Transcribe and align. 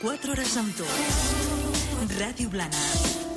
24 0.00 0.30
hores 0.30 0.56
amb 0.56 0.76
tu. 0.78 0.86
Ràdio 2.18 2.48
Blana. 2.54 3.27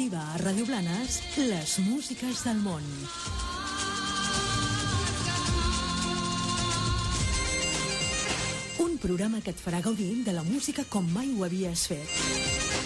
Arriba 0.00 0.20
a 0.32 0.38
Ràdio 0.40 0.64
Blanes 0.64 1.18
les 1.36 1.72
músiques 1.84 2.38
del 2.46 2.56
món. 2.64 2.84
Un 8.80 8.94
programa 9.02 9.42
que 9.44 9.52
et 9.52 9.60
farà 9.60 9.82
gaudir 9.84 10.22
de 10.24 10.32
la 10.32 10.46
música 10.46 10.86
com 10.88 11.04
mai 11.12 11.28
ho 11.36 11.44
havies 11.44 11.84
fet. 11.92 12.16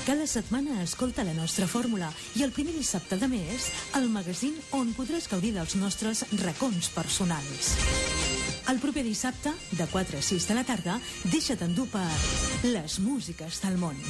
Cada 0.08 0.26
setmana 0.26 0.80
escolta 0.82 1.22
la 1.22 1.36
nostra 1.38 1.70
fórmula 1.70 2.10
i 2.34 2.42
el 2.42 2.50
primer 2.50 2.74
dissabte 2.74 3.14
de 3.22 3.30
mes, 3.30 3.70
el 3.94 4.10
magazín 4.10 4.58
on 4.74 4.90
podràs 4.98 5.30
gaudir 5.30 5.54
dels 5.54 5.78
nostres 5.78 6.26
racons 6.42 6.90
personals. 6.98 7.76
El 8.74 8.82
proper 8.82 9.06
dissabte, 9.06 9.54
de 9.70 9.86
4 9.86 10.18
a 10.18 10.28
6 10.34 10.50
de 10.50 10.58
la 10.58 10.66
tarda, 10.66 10.98
deixa't 11.30 11.62
endur 11.62 11.86
per 11.94 12.08
les 12.66 12.98
músiques 13.06 13.62
del 13.62 13.78
món. 13.78 14.02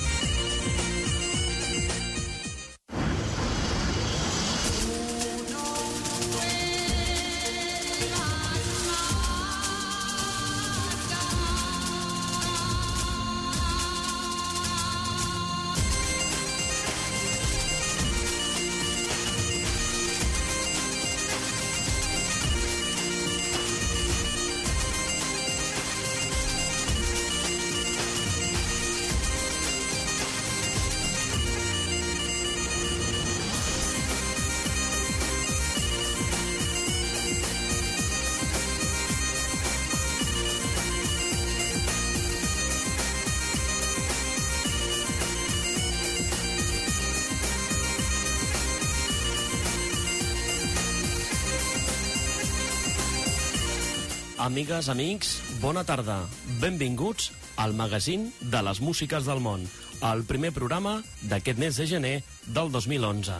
Amigues, 54.44 54.90
amics, 54.92 55.28
bona 55.62 55.86
tarda. 55.88 56.18
Benvinguts 56.60 57.30
al 57.56 57.72
magazín 57.72 58.26
de 58.42 58.60
les 58.66 58.82
músiques 58.84 59.24
del 59.24 59.40
món, 59.40 59.62
el 60.04 60.24
primer 60.28 60.50
programa 60.52 60.98
d'aquest 61.30 61.62
mes 61.62 61.78
de 61.80 61.86
gener 61.88 62.18
del 62.44 62.68
2011. 62.74 63.38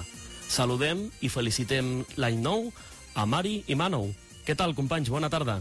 Saludem 0.48 1.03
i 1.20 1.28
felicitem 1.28 1.91
l'any 2.16 2.41
nou 2.41 2.70
a 3.12 3.26
Mari 3.28 3.59
i 3.69 3.76
Manu. 3.76 4.06
Què 4.48 4.56
tal, 4.56 4.72
companys? 4.72 5.12
Bona 5.12 5.28
tarda. 5.28 5.59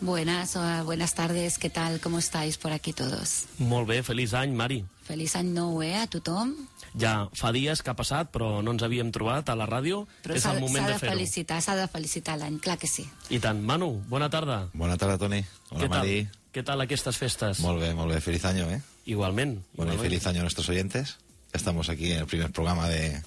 Buenas, 0.00 0.54
buenas 0.86 1.16
tardes, 1.18 1.58
¿qué 1.58 1.68
tal? 1.68 1.98
¿Cómo 1.98 2.20
estáis 2.20 2.56
por 2.56 2.70
aquí 2.70 2.92
todos? 2.92 3.46
Molt 3.58 3.88
bé, 3.90 4.04
feliç 4.06 4.38
any, 4.38 4.54
Mari. 4.54 4.84
Feliç 5.02 5.34
any 5.34 5.50
nou, 5.50 5.82
eh, 5.82 5.96
a 5.98 6.06
tothom. 6.06 6.54
Ja 6.98 7.28
fa 7.34 7.52
dies 7.52 7.82
que 7.82 7.90
ha 7.90 7.94
passat, 7.94 8.30
però 8.34 8.62
no 8.62 8.72
ens 8.72 8.82
havíem 8.82 9.12
trobat 9.12 9.48
a 9.48 9.54
la 9.54 9.66
ràdio. 9.68 10.06
Però 10.24 10.34
És 10.34 10.42
s'ha 10.42 10.54
el 10.56 10.60
moment 10.60 10.82
s'ha 10.84 10.88
de, 10.88 10.92
de 10.94 10.98
fer-ho. 10.98 11.12
felicitar, 11.14 11.60
s'ha 11.62 11.76
de 11.76 11.86
felicitar 11.88 12.36
l'any, 12.38 12.58
clar 12.58 12.78
que 12.78 12.88
sí. 12.90 13.06
I 13.30 13.38
tant. 13.38 13.60
Manu, 13.62 13.92
bona 14.08 14.28
tarda. 14.30 14.68
Bona 14.72 14.96
tarda, 14.98 15.18
Toni. 15.18 15.44
Hola, 15.70 15.80
Què 15.80 15.88
tal? 15.88 16.12
Què 16.50 16.64
tal 16.66 16.80
aquestes 16.82 17.16
festes? 17.16 17.60
Molt 17.62 17.80
bé, 17.80 17.92
molt 17.94 18.10
bé. 18.12 18.20
Feliz 18.20 18.44
año, 18.44 18.68
¿eh? 18.70 18.80
Igualment. 19.06 19.60
Bueno, 19.74 19.92
y 19.92 19.94
igualment. 19.94 20.02
feliz 20.02 20.26
año 20.26 20.40
a 20.40 20.42
nuestros 20.42 20.68
oyentes. 20.68 21.16
Ya 21.52 21.58
estamos 21.58 21.88
aquí 21.88 22.10
en 22.12 22.18
el 22.20 22.26
primer 22.26 22.50
programa 22.50 22.88
de, 22.88 23.22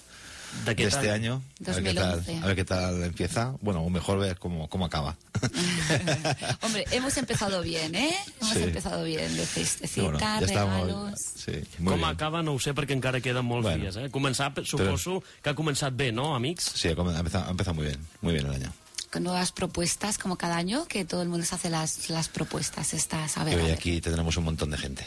de 0.60 0.64
D'aquest 0.64 0.94
este 0.96 1.10
año. 1.10 1.42
A 1.66 1.70
ver, 1.72 1.82
qué 1.82 1.94
tal, 1.94 2.10
2011. 2.24 2.42
a 2.42 2.46
ver 2.46 2.56
qué 2.56 2.64
tal 2.64 3.02
empieza. 3.04 3.54
Bueno, 3.60 3.82
o 3.82 3.90
mejor 3.90 4.18
ver 4.18 4.38
cómo, 4.38 4.68
cómo 4.68 4.84
acaba. 4.86 5.16
Hombre, 6.62 6.84
hemos 6.90 7.16
empezado 7.16 7.60
bien, 7.62 7.94
¿eh? 7.94 8.14
Hemos 8.40 8.54
Sí. 8.54 8.62
empezado 8.62 9.04
bien, 9.04 9.36
de 9.36 9.46
festecitas, 9.46 10.02
Bueno, 10.12 10.18
ya 10.20 10.38
estamos. 10.46 10.74
regalos... 10.86 11.20
Sí, 11.20 11.52
Com 11.84 11.96
bien. 11.96 12.04
acaba 12.04 12.42
no 12.42 12.54
ho 12.54 12.58
sé 12.58 12.72
perquè 12.74 12.92
encara 12.96 13.20
queden 13.20 13.44
molts 13.44 13.64
Bueno. 13.68 13.84
dies. 13.84 13.96
Eh? 13.96 14.08
Començar, 14.10 14.52
suposo 14.64 15.22
que 15.42 15.50
ha 15.50 15.54
començat 15.54 15.92
bé, 15.94 16.12
no, 16.12 16.34
amics? 16.34 16.70
Sí, 16.74 16.88
ha 16.88 16.92
empezado, 16.92 17.46
ha 17.46 17.50
empezado 17.50 17.74
muy 17.74 17.86
bien. 17.86 17.98
Muy 18.22 18.32
bien 18.32 18.46
el 18.46 18.52
año. 18.54 18.72
Con 19.12 19.22
nuevas 19.24 19.52
propuestas, 19.52 20.18
como 20.18 20.36
cada 20.36 20.56
año, 20.56 20.86
que 20.86 21.04
todo 21.04 21.22
el 21.22 21.28
mundo 21.28 21.44
se 21.46 21.54
hace 21.54 21.70
las, 21.70 22.08
las 22.10 22.28
propuestas 22.28 22.94
estas. 22.94 23.36
A 23.38 23.42
Y 23.42 23.44
ver, 23.44 23.54
a 23.54 23.56
hoy 23.58 23.64
ver. 23.68 23.74
aquí 23.78 24.00
tendremos 24.00 24.36
un 24.36 24.44
montón 24.44 24.70
de 24.70 24.78
gente. 24.78 25.04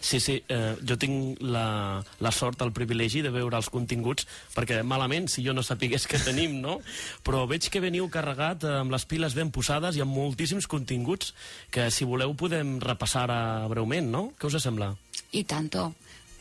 Sí, 0.00 0.18
sí, 0.18 0.38
eh, 0.48 0.76
jo 0.80 0.96
tinc 0.96 1.42
la, 1.44 2.00
la 2.24 2.32
sort, 2.32 2.62
el 2.64 2.72
privilegi 2.72 3.20
de 3.20 3.32
veure 3.34 3.58
els 3.58 3.68
continguts, 3.68 4.26
perquè 4.56 4.80
malament, 4.82 5.28
si 5.28 5.44
jo 5.44 5.52
no 5.52 5.62
sapigués 5.62 6.06
que 6.08 6.18
tenim, 6.24 6.56
no? 6.64 6.78
Però 7.26 7.44
veig 7.50 7.68
que 7.68 7.82
veniu 7.84 8.08
carregat 8.08 8.64
eh, 8.64 8.78
amb 8.80 8.94
les 8.94 9.04
piles 9.04 9.36
ben 9.36 9.52
posades 9.52 9.98
i 9.98 10.04
amb 10.04 10.16
moltíssims 10.16 10.70
continguts 10.70 11.34
que, 11.70 11.90
si 11.92 12.08
voleu, 12.08 12.32
podem 12.32 12.78
repassar 12.80 13.28
breument, 13.68 14.08
no? 14.08 14.24
Què 14.40 14.48
us 14.48 14.56
sembla? 14.64 14.94
Y 15.30 15.44
tanto. 15.44 15.94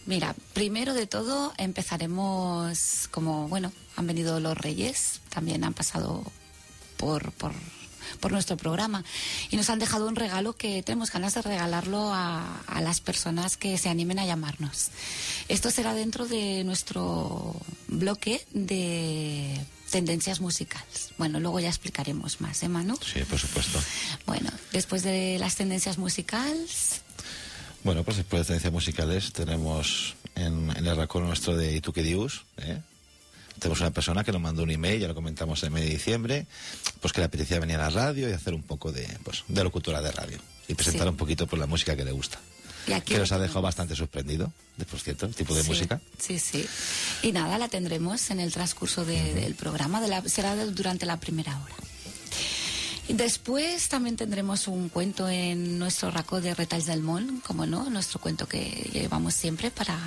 Mira, 0.06 0.34
primero 0.54 0.94
de 0.94 1.06
todo 1.06 1.54
empezaremos 1.58 3.10
como, 3.12 3.48
bueno, 3.48 3.72
han 3.96 4.08
venido 4.08 4.40
los 4.40 4.58
reyes, 4.58 5.22
también 5.30 5.64
han 5.64 5.74
pasado 5.74 6.24
por, 6.98 7.32
por, 7.34 7.52
por 8.20 8.32
nuestro 8.32 8.58
programa 8.58 9.04
y 9.50 9.58
nos 9.58 9.70
han 9.70 9.80
dejado 9.80 10.08
un 10.08 10.16
regalo 10.16 10.54
que 10.54 10.84
tenemos 10.84 11.12
ganas 11.12 11.34
de 11.36 11.42
regalarlo 11.42 12.14
a, 12.14 12.62
a 12.68 12.82
las 12.82 13.02
personas 13.02 13.58
que 13.58 13.78
se 13.78 13.90
animen 13.90 14.20
a 14.20 14.26
llamarnos. 14.26 14.90
Esto 15.48 15.72
será 15.72 15.94
dentro 15.94 16.28
de 16.28 16.64
nuestro 16.64 17.56
bloque 17.88 18.46
de 18.54 19.60
tendencias 19.90 20.40
musicales. 20.40 21.12
Bueno, 21.18 21.40
luego 21.40 21.60
ya 21.60 21.70
explicaremos 21.70 22.42
más, 22.42 22.62
¿eh, 22.64 22.70
Manu? 22.70 22.96
Sí, 23.04 23.22
por 23.24 23.40
supuesto. 23.40 23.80
Bueno, 24.28 24.50
después 24.72 25.02
de 25.04 25.38
las 25.40 25.56
tendencias 25.56 25.98
musicales, 25.98 27.02
Bueno, 27.84 28.04
pues 28.04 28.18
después 28.18 28.42
de 28.42 28.46
tendencias 28.46 28.74
musicales 28.74 29.32
tenemos 29.34 30.16
en, 30.36 30.70
en 30.76 30.86
el 30.86 30.96
racón 30.96 31.26
nuestro 31.26 31.56
de 31.56 31.76
¿Y 31.76 31.82
tú 31.82 31.92
qué 31.94 32.04
dius? 32.04 32.46
¿eh? 32.58 32.82
Tenemos 33.60 33.80
una 33.82 33.92
persona 33.92 34.24
que 34.24 34.32
nos 34.32 34.42
mandó 34.42 34.64
un 34.64 34.72
email, 34.72 35.00
ya 35.02 35.08
lo 35.08 35.16
comentamos 35.16 35.62
en 35.64 35.68
el 35.68 35.74
mes 35.74 35.84
de 35.84 35.90
diciembre, 35.92 36.48
pues 37.02 37.14
que 37.14 37.22
le 37.22 37.26
apetecía 37.26 37.60
venir 37.60 37.76
a 37.78 37.84
la 37.84 37.90
radio 37.90 38.30
y 38.30 38.34
hacer 38.34 38.54
un 38.54 38.64
poco 38.64 38.92
de, 38.92 39.08
pues, 39.24 39.44
de 39.48 39.64
locutora 39.64 40.02
de 40.02 40.12
radio 40.12 40.38
y 40.68 40.74
presentar 40.76 41.04
Sí. 41.08 41.10
un 41.10 41.18
poquito 41.18 41.46
pues, 41.48 41.60
la 41.60 41.66
música 41.68 41.96
que 41.96 42.06
le 42.06 42.12
gusta. 42.12 42.40
y 42.88 42.94
aquí 42.94 43.14
Que 43.14 43.20
nos 43.20 43.32
ha 43.32 43.38
dejado 43.38 43.62
bastante 43.62 43.96
sorprendido, 43.96 44.52
de, 44.78 44.86
por 44.86 45.00
cierto, 45.00 45.26
el 45.28 45.36
tipo 45.36 45.54
de 45.54 45.62
Sí, 45.64 45.70
música. 45.70 46.02
Sí, 46.18 46.40
sí. 46.40 46.66
Y 47.22 47.32
nada, 47.34 47.58
la 47.60 47.68
tendremos 47.68 48.32
en 48.32 48.40
el 48.40 48.52
transcurso 48.52 49.06
de- 49.06 49.34
del 49.36 49.54
programa, 49.54 50.02
de 50.02 50.08
la, 50.08 50.22
será 50.28 50.56
durante 50.66 51.06
la 51.06 51.20
primera 51.20 51.60
hora. 51.62 51.76
Después 53.10 53.90
también 53.90 54.16
tendremos 54.16 54.68
un 54.68 54.88
cuento 54.90 55.28
en 55.28 55.80
nuestro 55.80 56.12
raco 56.12 56.42
de 56.42 56.54
Retalls 56.54 56.86
del 56.86 57.02
Món, 57.02 57.42
como 57.46 57.66
no, 57.66 57.90
nuestro 57.90 58.20
cuento 58.20 58.48
que 58.48 58.90
llevamos 58.94 59.34
siempre 59.34 59.72
para 59.72 59.98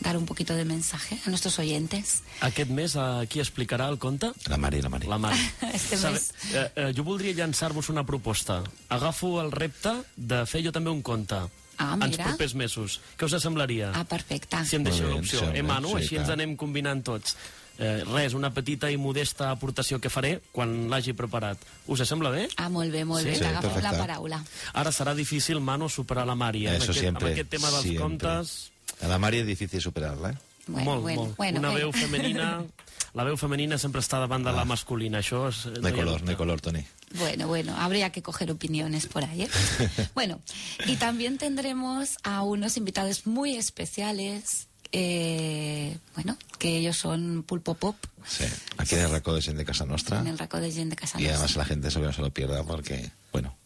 dar 0.00 0.16
un 0.16 0.26
poquito 0.26 0.54
de 0.54 0.64
mensaje 0.64 1.18
a 1.26 1.30
nuestros 1.30 1.58
oyentes. 1.58 2.22
Aquest 2.40 2.70
mes, 2.70 2.94
eh, 2.96 3.26
qui 3.28 3.40
explicarà 3.40 3.88
el 3.88 3.98
conte? 3.98 4.30
La 4.46 4.56
Mari, 4.56 4.82
la 4.82 4.88
Mari. 4.88 5.06
La 5.06 5.18
Mari. 5.18 5.38
Este 5.74 5.96
mes. 5.96 6.32
eh, 6.52 6.70
eh, 6.76 6.92
jo 6.96 7.04
voldria 7.04 7.32
llançar-vos 7.34 7.88
una 7.88 8.04
proposta. 8.06 8.62
Agafo 8.88 9.40
el 9.40 9.50
repte 9.52 9.92
de 10.16 10.44
fer 10.46 10.62
jo 10.64 10.72
també 10.72 10.90
un 10.90 11.02
conte. 11.02 11.36
Ah, 11.78 11.94
ens 11.94 12.10
mira. 12.16 12.24
propers 12.32 12.54
mesos. 12.54 13.00
Què 13.16 13.24
us 13.26 13.42
semblaria? 13.42 13.92
Ah, 13.94 14.02
perfecte. 14.04 14.64
Si 14.66 14.74
em 14.76 14.82
deixeu 14.82 15.06
bé, 15.08 15.14
l'opció. 15.14 15.52
Eh, 15.54 15.62
Manu? 15.62 15.90
sí, 15.90 16.02
Així 16.02 16.16
ens 16.16 16.26
clar. 16.26 16.34
anem 16.40 16.56
combinant 16.56 17.04
tots. 17.04 17.36
Eh, 17.78 18.02
res, 18.02 18.34
una 18.34 18.50
petita 18.52 18.90
i 18.90 18.96
modesta 18.98 19.52
aportació 19.52 20.00
que 20.02 20.10
faré 20.10 20.40
quan 20.50 20.88
l'hagi 20.90 21.12
preparat. 21.14 21.58
Us 21.86 22.02
sembla 22.08 22.30
bé? 22.34 22.48
Ah, 22.56 22.68
molt 22.68 22.90
bé, 22.90 23.04
molt 23.04 23.22
Sí, 23.22 23.28
bé. 23.30 23.34
sí, 23.36 23.40
T'ha 23.44 23.50
agafat 23.54 23.82
la 23.84 23.92
paraula. 23.94 24.40
Ara 24.74 24.90
serà 24.90 25.14
difícil, 25.14 25.60
Manu, 25.60 25.88
superar 25.88 26.26
la 26.26 26.34
Mari. 26.34 26.66
Eh? 26.66 26.70
Eso 26.74 26.76
amb, 26.76 26.90
aquest, 26.90 26.98
siempre, 26.98 27.26
amb 27.28 27.32
aquest 27.36 27.48
tema 27.50 27.70
dels 27.70 27.82
siempre. 27.82 28.02
comptes... 28.02 28.72
A 29.02 29.08
la 29.08 29.18
Mari 29.18 29.38
es 29.38 29.46
difícil 29.46 29.80
superarla, 29.80 30.30
¿eh? 30.30 30.38
Bueno, 30.66 30.90
molt, 30.90 31.02
bueno, 31.02 31.22
molt. 31.22 31.36
bueno, 31.36 31.58
Una 31.60 31.70
bueno. 31.70 31.86
veu 31.86 31.92
femenina... 31.92 32.64
La 33.14 33.24
veu 33.24 33.38
femenina 33.40 33.78
sempre 33.80 34.02
està 34.04 34.18
davant 34.20 34.44
de 34.44 34.52
la 34.52 34.66
masculina, 34.68 35.22
això 35.22 35.46
és... 35.48 35.62
No 35.80 35.88
hay 35.88 35.94
hi 35.94 35.96
ha 35.96 36.04
color, 36.04 36.22
no 36.22 36.30
hay 36.30 36.36
color, 36.36 36.60
Tony. 36.60 36.82
Bueno, 37.16 37.46
bueno, 37.48 37.74
habría 37.80 38.10
que 38.12 38.20
coger 38.22 38.50
opiniones 38.50 39.06
por 39.06 39.24
ahí. 39.24 39.42
¿eh? 39.42 39.48
bueno, 40.14 40.40
y 40.86 40.96
también 40.96 41.38
tendremos 41.38 42.18
a 42.22 42.42
unos 42.42 42.76
invitados 42.76 43.26
muy 43.26 43.56
especiales, 43.56 44.68
eh, 44.92 45.96
bueno, 46.14 46.36
que 46.58 46.76
ellos 46.76 46.98
son 46.98 47.44
Pulpo 47.44 47.74
Pop 47.74 47.96
Sí. 48.26 48.44
Aquí 48.76 48.94
en 48.94 49.00
el 49.00 49.10
Racó 49.10 49.32
de 49.34 49.40
Gent 49.40 49.56
de 49.56 49.64
Casa 49.64 49.86
Nostra. 49.86 50.20
en 50.20 50.26
el 50.26 50.38
Raco 50.38 50.60
de 50.60 50.70
Gent 50.70 50.90
de 50.90 50.96
Casa 50.96 51.18
Y 51.18 51.26
además 51.28 51.56
la 51.56 51.64
gente 51.64 51.88
eso 51.88 52.00
que 52.00 52.06
no 52.06 52.12
se 52.12 52.20
lo 52.20 52.30
pierda 52.30 52.62
porque, 52.62 53.10
bueno, 53.32 53.56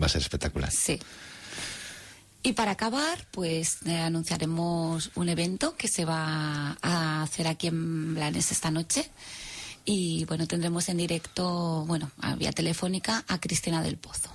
va 0.00 0.06
a 0.06 0.08
ser 0.08 0.22
espectacular. 0.22 0.72
Sí. 0.72 0.98
Y 2.46 2.52
para 2.52 2.70
acabar, 2.70 3.26
pues 3.32 3.78
eh, 3.86 3.98
anunciaremos 3.98 5.10
un 5.16 5.28
evento 5.28 5.74
que 5.76 5.88
se 5.88 6.04
va 6.04 6.76
a 6.80 7.22
hacer 7.24 7.48
aquí 7.48 7.66
en 7.66 8.14
Blanes 8.14 8.52
esta 8.52 8.70
noche. 8.70 9.10
Y 9.84 10.24
bueno, 10.26 10.46
tendremos 10.46 10.88
en 10.88 10.98
directo, 10.98 11.84
bueno, 11.88 12.12
a 12.20 12.36
vía 12.36 12.52
telefónica 12.52 13.24
a 13.26 13.40
Cristina 13.40 13.82
del 13.82 13.96
Pozo, 13.96 14.30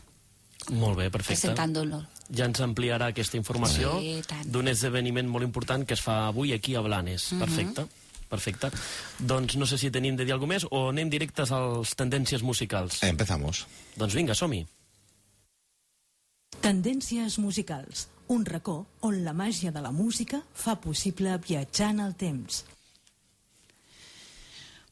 Molt 0.71 0.97
bé, 0.97 1.09
perfecte. 1.09 1.39
presentándolo. 1.39 2.05
Ja 2.35 2.45
ens 2.51 2.59
ampliarà 2.59 3.07
aquesta 3.11 3.37
informació 3.39 3.95
Sí, 3.99 4.19
d'un 4.43 4.67
esdeveniment 4.67 5.27
molt 5.31 5.47
important 5.47 5.87
que 5.87 5.95
es 5.95 6.03
fa 6.03 6.27
avui 6.27 6.51
aquí 6.51 6.75
a 6.75 6.81
Blanes. 6.83 7.31
Mhm. 7.31 7.39
Perfecte. 7.39 7.87
Perfecte. 8.27 8.71
Doncs 9.19 9.55
no 9.55 9.65
sé 9.65 9.77
si 9.77 9.89
tenim 9.89 10.17
de 10.17 10.25
dir 10.25 10.33
alguna 10.33 10.55
més 10.55 10.67
o 10.69 10.89
anem 10.89 11.09
directes 11.09 11.51
als 11.51 11.95
tendències 11.95 12.43
musicals. 12.43 13.03
Empezamos. 13.03 13.67
Doncs 13.95 14.13
vinga, 14.15 14.35
som-hi. 14.35 14.65
Tendències 16.61 17.39
musicals. 17.41 18.03
Un 18.29 18.43
racó 18.45 18.75
on 19.07 19.15
la 19.25 19.31
màgia 19.33 19.71
de 19.73 19.81
la 19.81 19.89
música 19.91 20.43
fa 20.53 20.75
possible 20.83 21.33
viatjar 21.47 21.87
en 21.95 22.03
el 22.03 22.13
temps. 22.13 22.59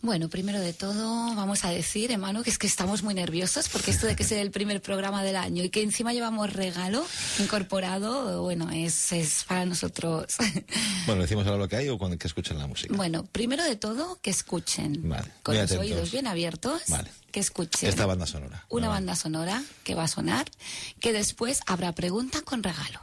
Bueno, 0.01 0.29
primero 0.29 0.61
de 0.61 0.71
todo, 0.71 1.35
vamos 1.35 1.65
a 1.65 1.71
decir, 1.71 2.09
hermano, 2.13 2.41
que 2.41 2.49
es 2.49 2.57
que 2.57 2.67
estamos 2.67 3.03
muy 3.03 3.13
nerviosos 3.13 3.67
porque 3.67 3.91
esto 3.91 4.07
de 4.07 4.15
que 4.15 4.23
sea 4.23 4.41
el 4.41 4.49
primer 4.49 4.81
programa 4.81 5.23
del 5.23 5.35
año 5.35 5.61
y 5.61 5.69
que 5.69 5.83
encima 5.83 6.13
llevamos 6.13 6.53
regalo 6.53 7.05
incorporado, 7.37 8.41
bueno, 8.41 8.69
es, 8.71 9.11
es 9.11 9.43
para 9.45 9.65
nosotros. 9.65 10.35
Bueno, 11.05 11.23
¿decimos 11.23 11.45
ahora 11.47 11.57
lo 11.57 11.67
que 11.67 11.75
hay 11.75 11.89
o 11.89 11.97
cuando 11.97 12.17
que 12.17 12.27
escuchen 12.27 12.57
la 12.59 12.67
música? 12.67 12.95
bueno, 12.95 13.23
primero 13.25 13.63
de 13.63 13.75
todo, 13.75 14.19
que 14.21 14.29
escuchen 14.29 15.09
Vale, 15.09 15.31
con 15.43 15.55
los 15.55 15.63
atentos. 15.65 15.85
oídos 15.85 16.11
bien 16.11 16.27
abiertos, 16.27 16.83
Vale. 16.87 17.09
que 17.31 17.39
escuchen 17.39 17.89
Esta 17.89 18.05
banda 18.05 18.25
sonora. 18.27 18.63
una 18.69 18.87
banda 18.89 19.15
sonora 19.15 19.63
que 19.83 19.95
va 19.95 20.03
a 20.03 20.07
sonar, 20.07 20.49
que 20.99 21.11
después 21.11 21.61
habrá 21.65 21.93
pregunta 21.93 22.41
con 22.43 22.61
regalo. 22.63 22.99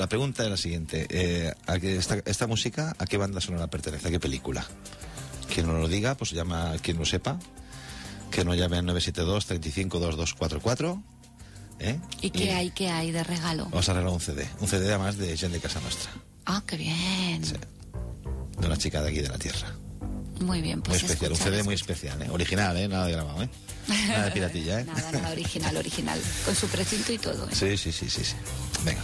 La 0.00 0.08
pregunta 0.08 0.42
es 0.44 0.50
la 0.50 0.56
siguiente. 0.56 1.06
Eh, 1.10 1.52
¿a 1.66 1.78
qué- 1.78 1.96
esta, 1.96 2.16
esta 2.24 2.46
música, 2.46 2.94
¿a 2.98 3.04
qué 3.06 3.16
banda 3.18 3.40
sonora 3.40 3.66
pertenece? 3.68 4.08
¿A 4.08 4.10
qué 4.10 4.18
película? 4.18 4.66
Quien 5.52 5.66
no 5.66 5.74
lo 5.74 5.86
diga, 5.88 6.16
pues 6.16 6.30
llama, 6.32 6.72
quien 6.82 6.96
lo 6.98 7.04
sepa, 7.04 7.38
que 8.30 8.44
nos 8.44 8.56
llame 8.56 8.78
al 8.78 8.86
972-352244. 8.86 11.02
¿eh? 11.80 11.98
¿Y 12.22 12.30
qué 12.30 12.52
hay, 12.52 12.70
qué 12.70 12.88
hay 12.90 13.10
de 13.12 13.22
regalo? 13.24 13.64
Vamos 13.64 13.88
a 13.88 13.92
arreglar 13.92 14.12
un 14.12 14.20
CD. 14.20 14.46
Un 14.60 14.68
CD 14.68 14.88
además 14.88 15.16
de 15.18 15.36
Gente 15.36 15.58
de 15.58 15.62
Casa 15.62 15.80
Nostra. 15.80 16.10
Ah, 16.46 16.62
qué 16.66 16.76
bien. 16.76 17.44
Sí. 17.44 17.54
De 18.58 18.66
una 18.66 18.76
chica 18.76 19.02
de 19.02 19.10
aquí 19.10 19.20
de 19.20 19.28
la 19.28 19.38
tierra. 19.38 19.68
Muy 20.40 20.62
bien, 20.62 20.78
Muy 20.78 20.84
pues 20.88 21.02
especial, 21.02 21.32
un 21.32 21.36
CD 21.38 21.62
muy 21.62 21.74
especial, 21.74 22.20
¿eh? 22.22 22.28
Original, 22.30 22.74
¿eh? 22.76 22.88
Nada 22.88 23.06
de 23.06 23.12
grabado, 23.12 23.42
¿eh? 23.42 23.50
Nada 24.08 24.24
de 24.26 24.30
piratilla, 24.30 24.80
¿eh? 24.80 24.84
Nada, 24.86 25.12
nada, 25.12 25.30
original, 25.32 25.76
original. 25.76 26.20
Con 26.46 26.54
su 26.54 26.66
precinto 26.68 27.12
y 27.12 27.18
todo. 27.18 27.46
¿eh? 27.46 27.54
Sí, 27.54 27.76
sí, 27.76 27.92
sí, 27.92 28.08
sí, 28.08 28.24
sí. 28.24 28.34
Venga. 28.84 29.02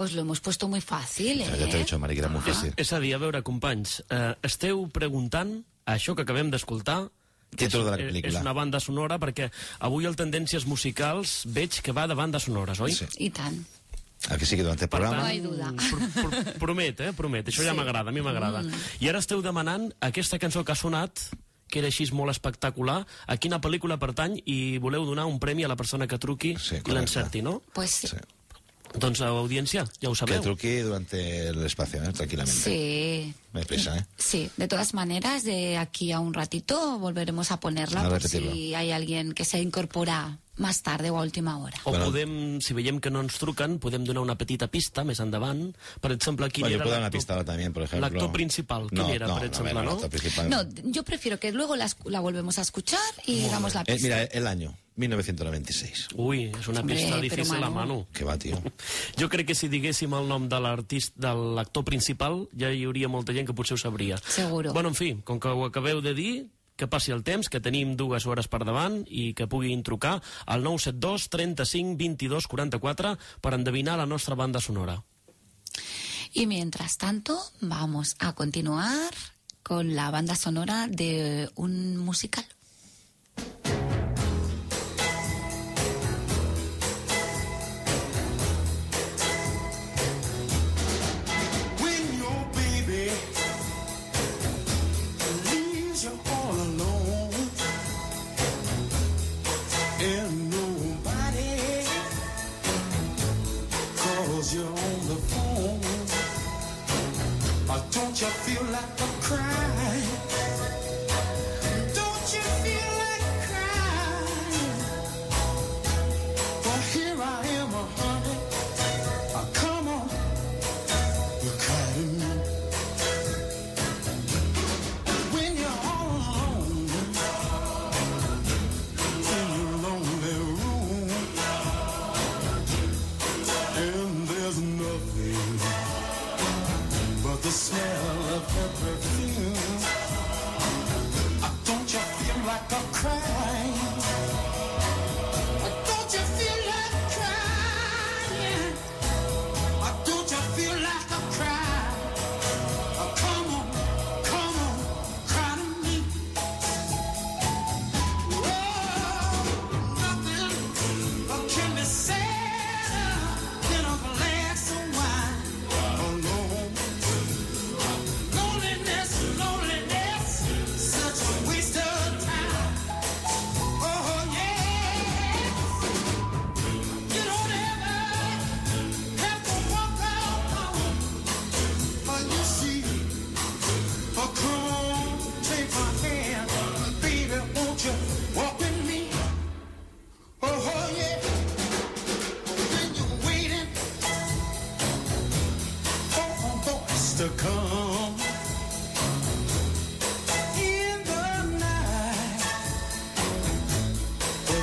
Os 0.00 0.14
lo 0.16 0.22
hemos 0.22 0.40
puesto 0.40 0.66
muy 0.68 0.80
fácil, 0.80 1.42
Ja, 1.44 1.50
ja 1.60 1.66
t'he 1.68 1.80
¿eh? 1.80 1.84
dit, 1.84 1.92
Mari, 2.00 2.14
que 2.16 2.22
era 2.24 2.30
molt 2.32 2.46
fàcil. 2.46 2.72
És 2.80 2.92
a 2.96 3.00
dir, 3.02 3.10
a 3.14 3.18
veure, 3.20 3.42
companys, 3.44 3.98
eh, 4.08 4.34
esteu 4.48 4.86
preguntant 4.88 5.58
això 5.84 6.14
que 6.16 6.22
acabem 6.24 6.48
d'escoltar 6.50 7.10
Títol 7.50 7.84
de 7.84 7.90
la 7.90 7.96
és, 7.98 8.06
pel·lícula. 8.08 8.30
és 8.32 8.40
una 8.40 8.52
banda 8.54 8.78
sonora 8.80 9.18
perquè 9.18 9.50
avui 9.80 10.06
el 10.06 10.14
Tendències 10.16 10.64
Musicals 10.70 11.42
veig 11.50 11.80
que 11.82 11.92
va 11.92 12.06
de 12.06 12.14
bandes 12.14 12.44
sonores, 12.48 12.80
oi? 12.80 12.94
Sí. 12.94 13.06
I 13.18 13.28
tant. 13.34 13.58
El 14.30 14.38
que 14.38 14.46
sí 14.46 14.56
que 14.56 14.62
durante 14.62 14.84
el 14.84 14.90
Per 14.90 15.00
tant, 15.00 15.10
programa... 15.10 15.34
No 15.34 15.50
duda. 15.50 15.72
pr 15.74 16.40
pr 16.54 16.58
promet, 16.60 17.00
eh? 17.00 17.12
Promet. 17.12 17.48
Això 17.48 17.64
ja 17.64 17.72
Sí. 17.72 17.76
m'agrada, 17.76 18.08
a 18.08 18.12
mi 18.12 18.20
m'agrada. 18.22 18.62
Mm. 18.62 18.72
I 19.00 19.08
ara 19.08 19.18
esteu 19.18 19.42
demanant 19.42 19.90
aquesta 20.00 20.38
cançó 20.38 20.64
que 20.64 20.72
ha 20.72 20.76
sonat 20.76 21.18
que 21.70 21.78
era 21.78 21.88
així 21.88 22.06
molt 22.12 22.30
espectacular, 22.30 23.06
a 23.26 23.36
quina 23.36 23.60
pel·lícula 23.60 23.98
pertany 23.98 24.40
i 24.46 24.78
voleu 24.78 25.04
donar 25.06 25.26
un 25.26 25.38
premi 25.38 25.62
a 25.64 25.68
la 25.68 25.76
persona 25.76 26.06
que 26.08 26.18
truqui 26.18 26.56
Sí, 26.58 26.80
i 26.84 26.90
l'encerti, 26.90 27.42
no? 27.42 27.62
Pues 27.74 27.90
sí. 27.90 28.08
Sí. 28.08 28.16
Doncs, 28.98 29.20
audiència, 29.22 29.84
ja 30.02 30.08
ho 30.08 30.12
Que 30.12 30.18
sabeu. 30.18 30.42
truqui 30.42 30.78
durante 30.78 31.48
el 31.48 31.62
espacio, 31.64 32.02
¿eh? 32.02 32.12
tranquilamente. 32.12 32.60
Sí. 32.60 33.34
Me 33.52 33.64
pesa, 33.64 33.96
¿eh? 33.98 34.06
Sí, 34.18 34.50
de 34.56 34.66
todas 34.68 34.94
maneras, 34.94 35.44
de 35.44 35.76
aquí 35.78 36.12
a 36.12 36.20
un 36.20 36.34
ratito 36.34 36.98
volveremos 36.98 37.50
a 37.50 37.60
ponerla 37.60 38.00
A 38.00 38.04
por 38.08 38.12
repetirlo. 38.14 38.52
si 38.52 38.74
hay 38.74 38.90
alguien 38.92 39.32
que 39.32 39.44
se 39.44 39.60
incorpora 39.60 40.38
más 40.56 40.82
tarde 40.82 41.08
o 41.10 41.18
a 41.18 41.22
última 41.22 41.56
hora. 41.58 41.78
O 41.84 41.90
Bueno. 41.90 42.06
podem, 42.06 42.60
si 42.60 42.74
veiem 42.74 43.00
que 43.00 43.10
no 43.10 43.20
ens 43.22 43.38
truquen, 43.38 43.78
podem 43.78 44.04
donar 44.04 44.22
una 44.22 44.36
petita 44.36 44.66
pista 44.68 45.04
més 45.04 45.18
endavant. 45.20 45.72
Per 46.02 46.12
exemple, 46.12 46.50
quin 46.50 46.62
Bueno, 46.62 46.70
yo 46.70 46.76
era 46.76 46.84
puedo 46.84 46.92
dar 46.92 47.00
una 47.00 47.06
l'actor- 47.08 47.18
pista 47.18 47.32
ahora 47.32 47.44
también, 47.46 47.72
por 47.72 47.82
ejemplo. 47.84 48.08
L'actor 48.10 48.30
principal, 48.32 48.86
quin 48.90 48.98
no, 48.98 49.08
era, 49.08 49.26
no, 49.26 49.34
per 49.34 49.42
no, 49.44 49.48
exemple, 49.48 49.72
no? 49.72 50.48
No, 50.50 50.68
yo 50.90 51.02
prefiero 51.02 51.38
que 51.40 51.50
luego 51.52 51.76
la, 51.76 51.88
la 52.04 52.20
volvemos 52.20 52.58
a 52.58 52.62
escuchar 52.62 53.00
y 53.26 53.46
damos 53.48 53.72
la 53.74 53.82
Eh, 53.82 53.84
pista. 53.86 54.02
mira, 54.02 54.22
el 54.24 54.46
año, 54.46 54.76
1996. 54.96 56.08
Ui, 56.18 56.50
és 56.50 56.68
una 56.68 56.82
pista 56.84 57.14
però 57.14 57.20
difícil 57.22 57.56
a 57.56 57.70
Manu. 57.70 57.74
mano. 57.74 57.98
Que 58.12 58.24
va, 58.24 58.36
tío. 58.38 58.58
Jo 59.20 59.28
crec 59.28 59.46
que 59.48 59.54
si 59.54 59.68
diguéssim 59.68 60.12
el 60.14 60.28
nom 60.28 60.48
de 60.48 60.60
l'artist, 60.60 61.14
de 61.16 61.32
l'actor 61.56 61.84
principal, 61.84 62.48
ja 62.58 62.72
hi 62.72 62.84
hauria 62.84 63.08
molta 63.08 63.32
gent 63.32 63.46
que 63.46 63.54
potser 63.54 63.78
ho 63.78 63.80
sabria. 63.80 64.18
Seguro. 64.26 64.72
Bueno, 64.72 64.90
en 64.90 64.94
fi, 64.98 65.14
com 65.24 65.40
que 65.40 65.48
ho 65.48 65.64
acabeu 65.64 66.00
de 66.00 66.14
dir, 66.14 66.34
que 66.76 66.88
passi 66.88 67.12
el 67.12 67.22
temps, 67.22 67.48
que 67.52 67.60
tenim 67.60 67.94
dues 67.96 68.24
hores 68.26 68.48
per 68.48 68.64
davant 68.64 69.02
i 69.06 69.34
que 69.36 69.46
puguin 69.46 69.82
trucar 69.84 70.16
al 70.46 70.64
972 70.64 71.28
35 71.28 71.96
22 72.00 72.48
44 72.48 73.16
per 73.40 73.54
endevinar 73.54 73.98
la 74.00 74.06
nostra 74.06 74.34
banda 74.34 74.60
sonora. 74.60 75.02
Y 76.32 76.46
mientras 76.46 76.96
tanto, 76.96 77.38
vamos 77.60 78.16
a 78.18 78.32
continuar 78.34 79.12
con 79.62 79.94
la 79.94 80.10
banda 80.10 80.36
sonora 80.36 80.86
de 80.88 81.50
un 81.54 81.96
musical. 81.96 82.46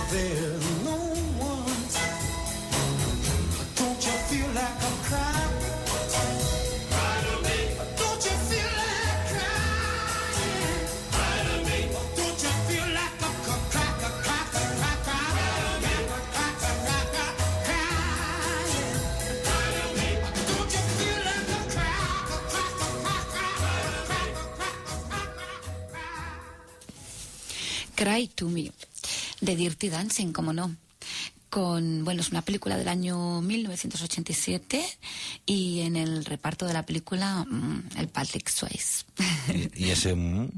there. 0.10 0.47
Dirty 29.58 29.90
Dancing, 29.90 30.32
como 30.32 30.54
no. 30.54 30.74
Con, 31.50 32.04
bueno, 32.04 32.22
es 32.22 32.30
una 32.30 32.42
película 32.42 32.78
del 32.78 32.88
año 32.90 33.42
1987 33.42 34.86
y 35.46 35.80
en 35.82 35.96
el 35.96 36.26
reparto 36.26 36.66
de 36.66 36.74
la 36.74 36.86
película 36.86 37.46
mm, 37.50 37.90
el 37.98 38.08
Patrick 38.10 38.50
Swayze. 38.50 39.06
Y, 39.54 39.86
y 39.86 39.90
ese... 39.92 40.14
mm, 40.16 40.50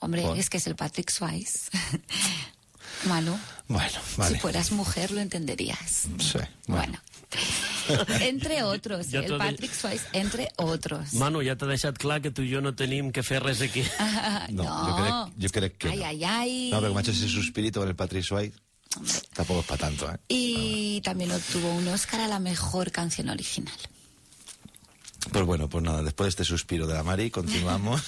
Hombre, 0.00 0.22
Por- 0.22 0.38
es 0.38 0.50
que 0.50 0.58
es 0.58 0.66
el 0.66 0.76
Patrick 0.76 1.10
Swayze. 1.10 1.70
Manu, 3.06 3.38
Bueno, 3.68 3.98
vale. 4.18 4.34
si 4.34 4.40
fueras 4.40 4.72
mujer 4.72 5.10
lo 5.10 5.20
entenderías. 5.20 6.06
Sí, 6.18 6.38
bueno. 6.38 6.48
Bueno. 6.66 6.98
entre 8.30 8.62
otros, 8.62 9.06
Ja 9.10 9.20
el 9.20 9.36
Patrick 9.38 9.72
Swayze, 9.72 10.06
entre 10.12 10.48
otros. 10.56 11.12
Manu, 11.14 11.42
ja 11.42 11.56
t'ha 11.56 11.66
deixat 11.66 11.98
clar 11.98 12.20
que 12.22 12.30
tu 12.30 12.42
i 12.42 12.50
jo 12.54 12.60
no 12.60 12.72
tenim 12.74 13.10
que 13.12 13.22
fer 13.22 13.42
res 13.42 13.60
aquí. 13.62 13.84
Ah, 13.98 14.46
No, 14.50 14.64
yo 14.64 14.96
creo, 14.96 15.32
yo 15.36 15.48
creo 15.50 15.70
que 15.78 15.88
Ay, 15.88 15.98
no. 15.98 16.04
ay, 16.06 16.24
ay. 16.24 16.70
No, 16.72 16.80
pero 16.80 16.94
macho, 16.94 17.10
ese 17.10 17.28
suspirito 17.28 17.80
con 17.80 17.88
el 17.88 17.96
Patrick 17.96 18.24
Swayze 18.24 18.54
Hombre. 18.96 19.12
tampoco 19.34 19.60
es 19.60 19.66
para 19.66 19.78
tanto, 19.78 20.10
¿eh? 20.12 20.16
Y 20.28 21.00
también 21.02 21.30
obtuvo 21.32 21.72
un 21.74 21.86
Oscar 21.88 22.20
a 22.20 22.28
la 22.28 22.38
mejor 22.40 22.90
canción 22.92 23.28
original. 23.28 23.74
Pues 25.32 25.44
bueno, 25.44 25.68
pues 25.68 25.84
nada, 25.84 26.02
después 26.02 26.26
de 26.26 26.30
este 26.30 26.44
suspiro 26.44 26.86
de 26.86 26.94
la 26.94 27.02
Mari, 27.02 27.30
continuamos 27.30 28.00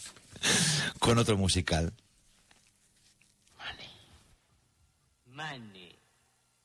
con 0.98 1.18
otro 1.18 1.36
musical. 1.38 1.92
Money. 3.58 3.88
Money 5.26 5.69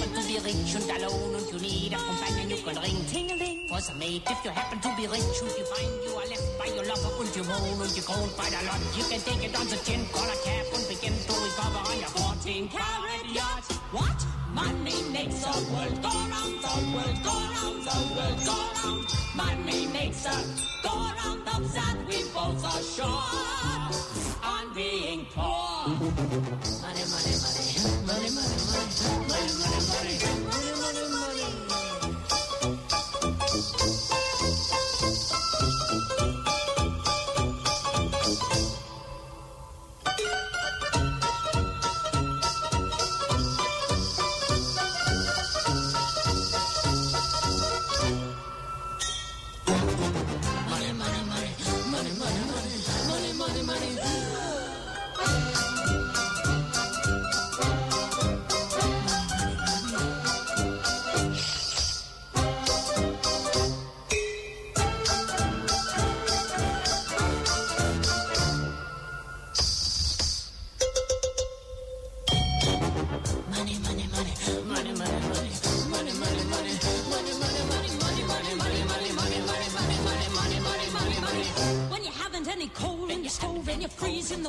happen 0.00 0.14
to 0.16 0.28
be 0.28 0.38
rich 0.40 0.74
and 0.74 0.90
alone 1.02 1.34
and 1.34 1.46
you 1.52 1.58
need 1.60 1.92
a 1.92 1.96
companion, 1.96 2.48
you 2.48 2.56
can 2.56 2.76
ring 2.80 3.04
ting-a-ling 3.12 3.58
for 3.68 3.80
some 3.80 3.98
mate. 3.98 4.22
If 4.26 4.44
you 4.44 4.50
happen 4.50 4.80
to 4.80 4.96
be 4.96 5.06
rich 5.06 5.38
and 5.42 5.52
you 5.58 5.64
find 5.68 5.92
you 6.04 6.12
are 6.16 6.26
left 6.26 6.58
by 6.58 6.66
your 6.72 6.84
lover 6.88 7.12
and 7.20 7.36
you 7.36 7.44
moan 7.44 7.82
and 7.84 7.92
you 7.96 8.02
groan 8.02 8.28
quite 8.30 8.54
a 8.56 8.62
lot, 8.64 8.80
you 8.96 9.04
can 9.04 9.20
take 9.20 9.44
it 9.44 9.54
on 9.58 9.66
the 9.68 9.76
chin, 9.84 10.00
call 10.12 10.24
a 10.24 10.36
cab 10.44 10.66
and 10.72 10.88
begin 10.88 11.12
to 11.12 11.32
recover 11.44 11.82
on 11.84 11.98
your 12.00 12.12
14 12.16 12.68
carat 12.68 13.26
yacht. 13.28 13.64
What? 13.92 14.18
Money 14.54 14.98
makes 15.12 15.44
the 15.44 15.52
world 15.68 15.96
go 16.02 16.08
round, 16.08 16.56
the 16.64 16.74
world 16.96 17.18
go 17.22 17.36
round, 17.54 17.78
the 17.84 17.98
world 18.16 18.40
go 18.48 18.56
round. 18.80 19.04
Money 19.36 19.86
makes 19.92 20.24
the 20.24 20.36
go 20.82 20.94
round 20.96 21.44
of 21.44 21.74
that 21.74 21.96
we 22.08 22.24
both 22.32 22.64
are 22.64 22.82
sure 22.82 24.20
on 24.42 24.74
being 24.74 25.26
poor. 25.34 25.86
Money, 25.86 27.04
money, 27.12 27.34
money, 27.44 27.64
money, 28.06 28.30
money, 28.30 28.30
money, 28.34 28.80
money, 29.28 29.54
money, 29.60 29.79
Thank 30.02 30.24
you. 30.24 30.29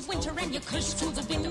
winter 0.08 0.34
and 0.39 0.53
your 0.53 0.62
cush 0.62 0.93
to 0.93 1.05
have 1.05 1.27
been 1.27 1.46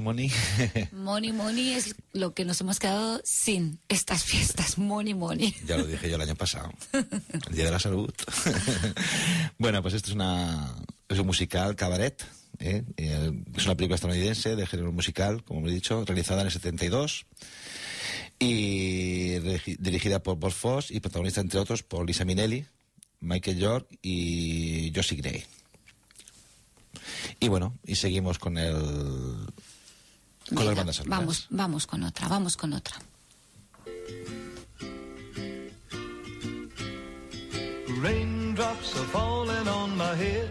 money, 0.00 0.88
money, 0.92 1.32
money. 1.32 1.72
Es 1.72 1.94
lo 2.12 2.34
que 2.34 2.44
nos 2.44 2.60
hemos 2.60 2.78
quedado 2.78 3.20
sin 3.24 3.78
estas 3.88 4.24
fiestas. 4.24 4.76
Money, 4.76 5.14
money. 5.14 5.54
Ya 5.66 5.78
lo 5.78 5.86
dije 5.86 6.10
yo 6.10 6.16
el 6.16 6.22
año 6.22 6.34
pasado. 6.34 6.70
El 6.92 7.54
Día 7.54 7.64
de 7.66 7.70
la 7.70 7.78
Salud. 7.78 8.12
bueno, 9.58 9.80
pues 9.82 9.94
esto 9.94 10.10
es, 10.10 10.14
una, 10.14 10.74
es 11.08 11.18
un 11.18 11.26
musical 11.26 11.76
cabaret. 11.76 12.22
¿eh? 12.58 12.84
Eh, 12.96 13.32
Es 13.56 13.64
una 13.64 13.74
película 13.74 13.94
estadounidense 13.94 14.54
de 14.54 14.66
género 14.66 14.92
musical, 14.92 15.42
como 15.44 15.66
he 15.66 15.72
dicho, 15.72 16.04
realizada 16.04 16.42
en 16.42 16.48
el 16.48 16.52
72 16.52 17.26
y 18.38 19.38
dirigida 19.78 20.22
por 20.22 20.36
Bob 20.36 20.52
Foss 20.52 20.90
y 20.90 21.00
protagonista, 21.00 21.40
entre 21.40 21.58
otros, 21.58 21.82
por 21.82 22.06
Lisa 22.06 22.26
Minnelli, 22.26 22.66
Michael 23.20 23.58
York 23.58 23.88
y 24.02 24.92
Josie 24.94 25.16
Gray. 25.16 25.44
Y 27.40 27.48
bueno, 27.48 27.78
y 27.84 27.94
seguimos 27.96 28.38
con 28.38 28.58
el 28.58 28.74
con 30.48 30.58
Venga, 30.58 30.70
las 30.70 30.76
bandas 30.76 30.96
sonoras. 30.96 31.18
Vamos, 31.18 31.46
vamos 31.50 31.86
con 31.86 32.02
otra, 32.02 32.28
vamos 32.28 32.56
con 32.56 32.72
otra. 32.72 32.96
Raindrops 38.02 38.96
are 38.96 39.06
falling 39.06 39.68
on 39.68 39.96
my 39.96 40.14
head. 40.14 40.50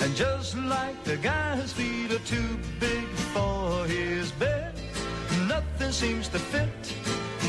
And 0.00 0.16
just 0.16 0.56
like 0.56 1.02
the 1.04 1.16
guy's 1.16 1.72
feet 1.72 2.10
are 2.12 2.24
too 2.26 2.58
big 2.80 3.06
for 3.32 3.84
his 3.86 4.32
bed, 4.32 4.72
nothing 5.48 5.92
seems 5.92 6.28
to 6.28 6.38
fit. 6.38 6.94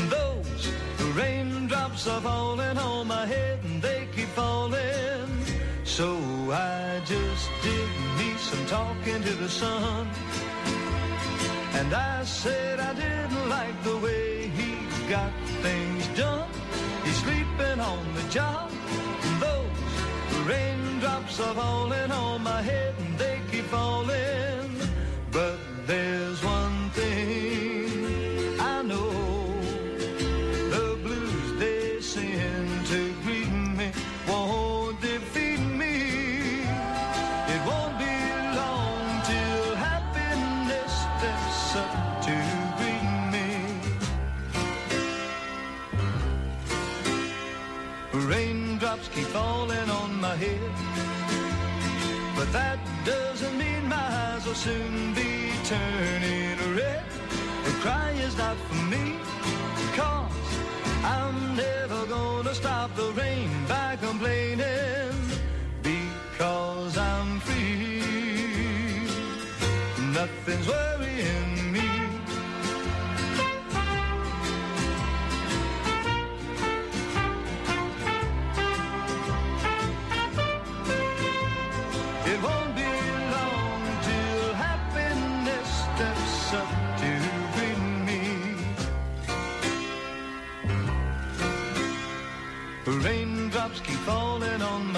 Those 0.08 0.68
raindrops 1.14 2.06
are 2.06 2.20
falling 2.20 2.78
on 2.78 3.06
my 3.08 3.26
head 3.26 3.58
and 3.64 3.82
they 3.82 4.06
keep 4.14 4.28
falling. 4.28 5.28
So 5.84 6.16
I 6.52 7.00
just 7.04 7.50
did 7.62 7.88
me 8.18 8.34
some 8.38 8.66
talking 8.66 9.22
to 9.22 9.34
the 9.34 9.48
sun. 9.48 10.08
And 11.74 11.92
I 11.92 12.24
said 12.24 12.78
I 12.78 12.94
didn't 12.94 13.48
like 13.48 13.82
the 13.82 13.96
way 13.98 14.46
he 14.48 14.70
got 15.08 15.32
things 15.60 16.06
done. 16.16 16.48
He's 17.04 17.16
sleeping 17.16 17.80
on 17.80 18.14
the 18.14 18.22
job. 18.30 18.70
Those 19.40 20.38
raindrops 20.46 21.40
are 21.40 21.54
falling 21.54 22.10
on 22.12 22.42
my 22.42 22.62
head 22.62 22.94
and 22.98 23.18
they 23.18 23.40
keep 23.50 23.64
falling. 23.64 24.70
But 25.32 25.58
there's 25.86 26.23
that 52.54 52.78
doesn't 53.04 53.58
mean 53.58 53.88
my 53.88 53.96
eyes 53.96 54.46
will 54.46 54.54
soon 54.54 55.12
be 55.12 55.50
turning 55.64 56.56
red. 56.76 57.04
The 57.64 57.72
cry 57.82 58.10
is 58.26 58.36
not 58.38 58.56
for 58.68 58.80
me, 58.92 59.13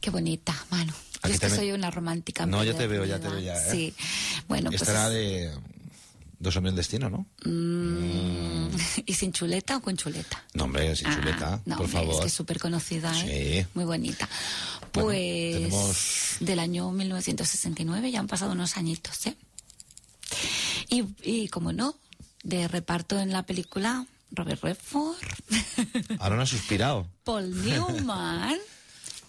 Qué 0.00 0.10
bonita, 0.10 0.54
Manu. 0.70 0.92
Yo 1.24 1.30
es 1.30 1.40
que 1.40 1.50
soy 1.50 1.72
una 1.72 1.90
romántica. 1.90 2.46
No, 2.46 2.62
ya 2.64 2.74
te 2.74 2.86
veo, 2.86 3.04
ya 3.04 3.18
te 3.18 3.28
veo 3.28 3.40
ya, 3.40 3.54
¿eh? 3.54 3.70
Sí. 3.70 3.94
Bueno, 4.46 4.70
pues... 4.70 4.82
Esta 4.82 4.92
era 4.92 5.08
de 5.10 5.52
Dos 6.40 6.54
hombres 6.54 6.70
en 6.70 6.76
destino, 6.76 7.10
¿no? 7.10 7.26
mm, 7.44 8.68
¿Y 9.06 9.14
sin 9.14 9.32
chuleta 9.32 9.76
o 9.78 9.80
con 9.80 9.96
chuleta? 9.96 10.44
No, 10.54 10.64
hombre, 10.64 10.94
sin 10.94 11.08
Ah, 11.08 11.16
chuleta, 11.16 11.60
no, 11.66 11.76
por 11.76 11.86
hombre, 11.86 12.00
favor. 12.00 12.14
Es 12.14 12.20
que 12.20 12.26
es 12.28 12.32
súper 12.32 12.60
conocida, 12.60 13.12
¿eh? 13.26 13.62
Sí. 13.64 13.70
Muy 13.74 13.84
bonita. 13.84 14.28
Bueno, 14.92 15.08
Pues 15.08 15.52
tenemos- 15.56 16.36
del 16.38 16.58
año 16.60 16.92
1969 16.92 18.12
ya 18.12 18.20
han 18.20 18.28
pasado 18.28 18.52
unos 18.52 18.76
añitos, 18.76 19.26
¿eh? 19.26 19.36
Y, 20.88 21.04
y 21.22 21.48
como 21.48 21.72
no, 21.72 21.96
de 22.44 22.68
reparto 22.68 23.18
en 23.18 23.32
la 23.32 23.42
película 23.42 24.06
Robert 24.30 24.62
Redford, 24.62 25.16
Ahora 26.20 26.36
no 26.36 26.42
has 26.42 26.50
suspirado. 26.50 27.08
Paul 27.24 27.50
Newman, 27.64 28.56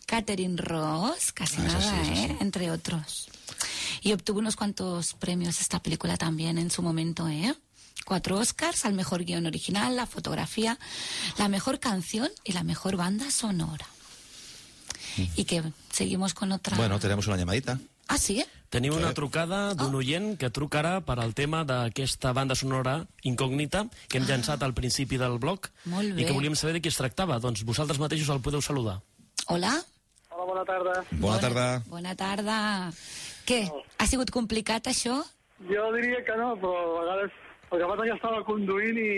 Catherine 0.10 0.58
Ross, 0.58 1.32
casi 1.34 1.58
Ah, 1.62 1.65
nada. 1.65 2.04
¿eh? 2.04 2.38
Entre 2.41 2.72
otros. 2.72 3.30
Y 4.02 4.13
obtuvo 4.13 4.39
unos 4.39 4.56
cuantos 4.56 5.13
premios 5.13 5.62
esta 5.62 5.80
película 5.84 6.17
también 6.17 6.58
en 6.58 6.72
su 6.72 6.82
momento, 6.82 7.28
¿eh? 7.28 7.54
Cuatro 8.06 8.39
Oscars 8.39 8.86
al 8.86 8.93
mejor 8.93 9.24
guion 9.24 9.45
original, 9.45 9.95
la 9.95 10.08
fotografía, 10.08 10.80
la 11.38 11.48
mejor 11.48 11.80
canción 11.80 12.30
y 12.43 12.54
la 12.54 12.63
mejor 12.63 12.95
banda 12.98 13.30
sonora. 13.30 13.86
Y 15.36 15.43
que 15.45 15.62
seguimos 15.91 16.34
con 16.34 16.52
otra. 16.54 16.76
Bueno, 16.78 16.98
tenemos 17.00 17.28
una 17.28 17.38
llamadita. 17.38 17.78
Ah, 18.08 18.17
sí? 18.17 18.43
Tenim 18.69 18.93
una 18.93 19.13
trucada 19.13 19.74
d'un 19.76 19.93
oient 19.98 20.38
que 20.41 20.50
truca 20.50 20.80
ara 20.80 21.02
per 21.06 21.19
al 21.22 21.34
tema 21.38 21.63
d'aquesta 21.65 22.32
banda 22.34 22.56
sonora 22.58 23.04
incògnita 23.26 23.84
que 24.08 24.17
hem 24.17 24.26
llançat 24.30 24.62
al 24.65 24.74
principi 24.78 25.17
del 25.22 25.38
bloc 25.41 25.69
i 25.89 26.26
que 26.26 26.34
volíem 26.34 26.56
saber 26.58 26.76
de 26.78 26.82
qui 26.82 26.89
es 26.89 26.98
tractava. 26.98 27.38
Doncs 27.41 27.62
vosaltres 27.65 27.98
mateixos 28.02 28.30
el 28.34 28.41
podeu 28.41 28.62
saludar. 28.62 29.00
Hola? 29.50 29.74
Hola, 30.39 30.47
bona 30.47 30.63
tarda. 30.65 30.93
Bona 31.19 31.39
tarda. 31.43 31.67
Bona 31.91 32.15
tarda. 32.15 32.58
Què? 33.49 33.58
Ha 33.99 34.06
sigut 34.08 34.32
complicat, 34.32 34.88
això? 34.88 35.17
Jo 35.67 35.89
diria 35.97 36.21
que 36.23 36.36
no, 36.39 36.54
però 36.62 36.75
a 36.80 36.99
vegades... 37.04 37.32
El 37.69 37.78
que 37.84 37.86
passa 37.91 38.06
que 38.08 38.13
estava 38.15 38.39
conduint 38.47 38.97
i, 38.97 39.10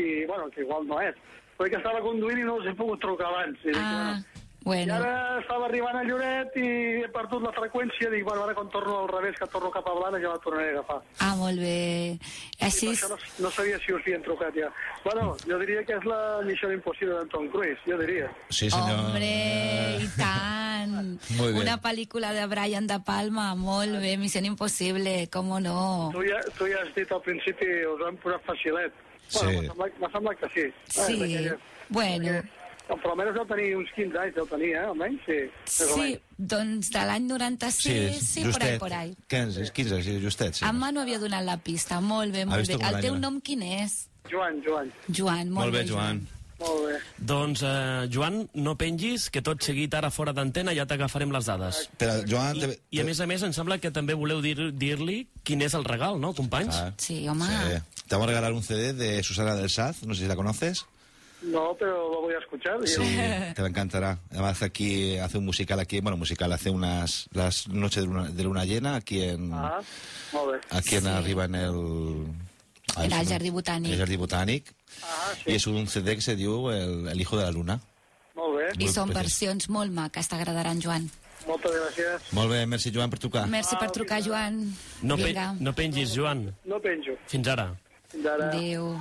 i 0.00 0.06
bueno, 0.26 0.48
que 0.50 0.64
igual 0.64 0.88
no 0.88 0.96
és. 1.04 1.14
Però 1.58 1.68
que 1.70 1.76
estava 1.78 2.00
conduint 2.02 2.40
i 2.40 2.46
no 2.48 2.56
us 2.58 2.64
he 2.66 2.72
pogut 2.74 2.98
trucar 3.04 3.28
abans. 3.28 3.60
I, 3.62 3.68
dic, 3.68 3.76
Ah, 3.78 4.16
bueno, 4.16 4.24
I 4.62 4.64
bueno. 4.64 4.96
ara 4.96 5.38
estava 5.42 5.68
arribant 5.68 5.98
a 6.00 6.02
Lloret 6.08 6.56
i 6.58 6.64
he 7.04 7.10
perdut 7.14 7.44
la 7.46 7.52
freqüència. 7.54 8.10
Dic, 8.10 8.24
bueno, 8.26 8.42
ara 8.48 8.56
quan 8.58 8.72
torno 8.74 8.96
al 9.04 9.08
revés, 9.12 9.36
que 9.38 9.46
torno 9.52 9.70
cap 9.70 9.86
a 9.86 9.94
Blanes, 10.00 10.22
ja 10.24 10.32
la 10.34 10.40
tornaré 10.42 10.72
a 10.72 10.74
agafar. 10.80 10.98
Ah, 11.20 11.34
molt 11.38 11.62
bé. 11.62 12.18
Així... 12.58 12.90
no, 13.12 13.20
no 13.44 13.52
sabia 13.54 13.78
si 13.84 13.92
us 13.94 14.02
havien 14.02 14.24
trucat 14.26 14.56
ja. 14.58 14.72
Bueno, 15.04 15.36
jo 15.46 15.60
diria 15.62 15.84
que 15.86 16.00
és 16.00 16.08
la 16.10 16.40
missió 16.48 16.72
impossible 16.74 17.20
d'en 17.20 17.30
Tom 17.36 17.46
Cruise, 17.54 17.78
jo 17.86 18.00
diria. 18.02 18.32
Sí, 18.50 18.66
senyor. 18.70 18.98
Hombre, 19.04 19.30
i 20.02 20.10
tant. 20.18 20.61
Muy 20.88 21.52
bien. 21.52 21.62
Una 21.62 21.80
pel·lícula 21.80 22.32
de 22.32 22.46
Brian 22.46 22.86
De 22.86 22.98
Palma, 23.00 23.54
molt 23.54 24.00
bé, 24.00 24.16
Missió 24.16 24.40
Impossible, 24.44 25.28
com 25.30 25.48
no. 25.62 26.10
Tu 26.12 26.22
ja, 26.28 26.40
tu 26.58 26.66
ja 26.66 26.82
has 26.82 26.94
dit 26.94 27.10
al 27.12 27.22
principi, 27.22 27.66
us 27.86 28.00
ho 28.00 28.08
hem 28.08 28.16
posat 28.16 28.42
facilet. 28.44 28.92
Bueno, 29.32 29.50
Sí. 29.50 29.56
m'ha 29.56 29.68
semblat, 29.68 29.98
m'ha 30.00 30.10
semblat 30.10 30.38
que 30.40 30.48
sí. 30.54 30.74
Sí, 30.88 31.18
d'aquelles- 31.18 31.58
bueno. 31.88 32.24
perquè- 32.28 32.48
Però 32.92 33.10
almenys 33.12 33.34
deu 33.34 33.46
tenir 33.46 33.76
uns 33.76 33.88
15 33.94 34.18
anys, 34.18 34.34
deu 34.34 34.46
tenir, 34.46 34.74
eh? 34.74 34.78
Almenys, 34.84 35.20
sí. 35.24 35.38
Sí, 35.64 36.20
doncs 36.36 36.90
de 36.90 36.98
l'any 36.98 37.24
96, 37.26 38.18
sí, 38.28 38.44
por 38.44 38.62
ahí, 38.62 38.78
por 38.78 38.92
ahí. 38.92 39.16
15, 39.28 39.72
15, 39.72 40.02
sí, 40.02 40.20
justet, 40.22 40.54
sí. 40.54 40.64
En 40.64 40.76
Manu 40.76 41.00
havia 41.00 41.18
donat 41.18 41.44
la 41.44 41.56
pista, 41.56 42.00
molt 42.00 42.34
bé, 42.34 42.44
molt 42.44 42.66
bé. 42.66 42.74
El 42.74 43.00
teu 43.00 43.16
nom 43.16 43.40
quin 43.40 43.62
és? 43.62 44.08
Joan, 44.30 44.62
Joan. 44.66 44.92
Joan, 45.08 45.48
molt, 45.50 45.70
Molt 45.70 45.72
bé, 45.72 45.86
Joan. 45.88 46.26
Molt 46.62 46.86
bé. 46.86 46.96
Doncs, 47.18 47.62
eh, 47.62 48.08
Joan, 48.12 48.48
no 48.54 48.76
pengis, 48.78 49.28
que 49.30 49.42
tot 49.42 49.62
seguit 49.62 49.92
ara 49.94 50.10
fora 50.10 50.32
d'antena 50.32 50.74
ja 50.74 50.86
t'agafarem 50.86 51.30
les 51.34 51.46
dades. 51.46 51.82
Però, 51.98 52.16
Joan... 52.28 52.56
I, 52.56 52.60
te- 52.60 52.78
I 52.90 53.00
a 53.02 53.04
més 53.08 53.20
a 53.20 53.26
més 53.30 53.42
em 53.46 53.52
sembla 53.54 53.78
que 53.82 53.90
també 53.94 54.14
voleu 54.18 54.40
dir- 54.42 54.72
dir-li 54.74 55.26
quin 55.44 55.62
és 55.62 55.74
el 55.78 55.84
regal, 55.84 56.18
no, 56.22 56.32
companys? 56.34 56.74
Ah, 56.76 56.92
Sí, 56.98 57.26
home. 57.28 57.46
sí. 57.46 58.02
Te 58.08 58.14
vamos 58.16 58.26
a 58.28 58.30
regalar 58.32 58.52
un 58.52 58.62
CD 58.62 58.92
de 58.92 59.22
Susana 59.22 59.54
del 59.54 59.70
Saz, 59.70 60.02
no 60.04 60.14
sé 60.14 60.22
si 60.22 60.28
la 60.28 60.36
conoces. 60.36 60.84
No, 61.42 61.74
pero 61.76 62.08
lo 62.12 62.20
voy 62.20 62.34
a 62.34 62.38
escuchar. 62.38 62.78
Sí, 62.86 63.02
te 63.56 63.62
encantará. 63.66 64.18
Además 64.30 64.62
aquí 64.62 65.16
hace 65.18 65.38
un 65.38 65.44
musical 65.44 65.80
aquí, 65.80 65.98
bueno, 66.00 66.16
musical 66.16 66.52
hace 66.52 66.70
unas 66.70 67.26
las 67.32 67.66
noches 67.66 68.02
de 68.04 68.06
luna, 68.08 68.28
de 68.28 68.42
luna 68.44 68.64
llena 68.64 68.94
aquí 68.94 69.22
en 69.22 69.52
Ah, 69.52 69.80
aquí 70.70 70.94
en 70.96 71.02
Sí. 71.02 71.08
arriba 71.08 71.46
en 71.46 71.54
el 71.56 72.26
En 72.98 73.12
el 73.12 73.26
Jardí 73.28 73.50
Botànic. 73.50 73.92
El 73.92 73.98
Jardí 73.98 74.16
Botànic. 74.16 74.64
Ah, 75.02 75.32
Y 75.46 75.50
sí, 75.50 75.56
es 75.56 75.66
un 75.66 75.86
CD 75.88 76.14
que 76.16 76.20
se 76.22 76.36
dio 76.36 76.70
el, 76.72 77.08
el 77.08 77.20
hijo 77.20 77.36
de 77.36 77.44
la 77.44 77.50
luna. 77.50 77.80
molt 78.34 78.56
bé. 78.58 78.68
I 78.78 78.84
Molt 78.84 78.94
són 78.94 79.08
preciós. 79.10 79.22
versions 79.22 79.68
molt 79.68 79.92
maques, 79.92 80.28
t'agradaran, 80.28 80.80
Joan. 80.82 81.10
Moltes 81.46 81.72
gràcies. 81.72 82.20
Molt 82.32 82.50
bé, 82.50 82.66
merci 82.66 82.90
Joan 82.94 83.10
per 83.10 83.18
trucar. 83.18 83.46
Merci 83.48 83.76
per 83.80 83.90
trucar, 83.90 84.22
Joan. 84.22 84.74
No, 85.02 85.16
pe 85.16 85.24
Vinga, 85.24 85.54
no 85.58 85.72
pengis, 85.74 86.14
Joan. 86.14 86.54
No 86.64 86.78
penjo. 86.80 87.16
Fins 87.26 87.48
ara. 87.48 87.74
Fins 88.12 88.26
ara. 88.26 88.48
adéu. 88.50 88.96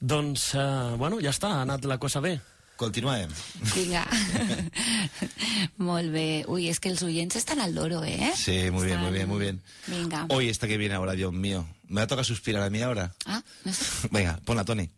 Doncs, 0.00 0.54
eh, 0.54 0.94
bueno, 0.96 1.18
ja 1.20 1.30
està, 1.30 1.48
ha 1.52 1.62
anat 1.62 1.84
la 1.84 1.98
cosa 1.98 2.20
bé. 2.20 2.40
Continuem. 2.76 3.30
Vinga. 3.74 4.04
molt 5.78 6.10
bé. 6.12 6.44
Ui, 6.48 6.68
és 6.68 6.78
que 6.80 6.90
els 6.92 7.02
oients 7.02 7.34
estan 7.36 7.60
al 7.60 7.74
loro, 7.74 8.02
eh? 8.04 8.32
Sí, 8.36 8.70
muy 8.70 8.86
bien, 8.86 8.98
muy 9.00 9.08
Estan- 9.08 9.12
bien, 9.12 9.28
muy 9.28 9.38
bien. 9.40 9.62
Vinga. 9.86 10.26
Hoy 10.30 10.48
esta 10.48 10.66
que 10.68 10.76
viene 10.76 10.94
ahora, 10.94 11.12
Dios 11.12 11.32
mío. 11.32 11.66
Me 11.88 12.00
va 12.00 12.02
a 12.02 12.06
tocar 12.06 12.24
suspirar 12.24 12.62
a 12.62 12.70
mí 12.70 12.82
ahora. 12.82 13.14
Ah, 13.26 13.42
no 13.64 13.72
sé. 13.72 14.08
Venga, 14.10 14.38
ponla, 14.44 14.64
Tony. 14.64 14.90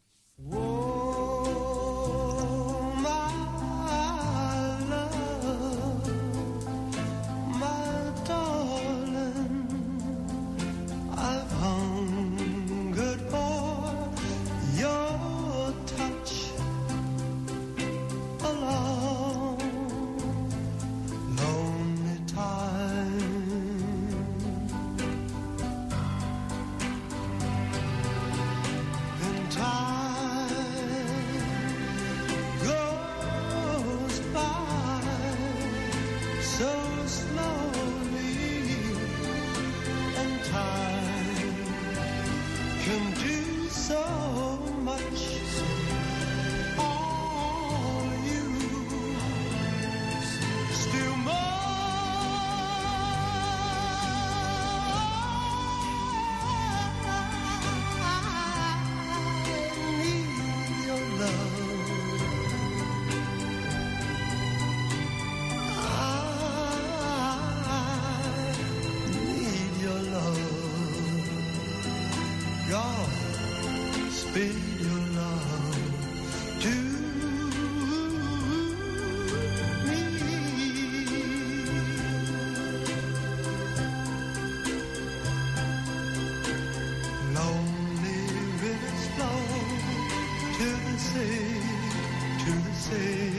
say. 92.90 93.29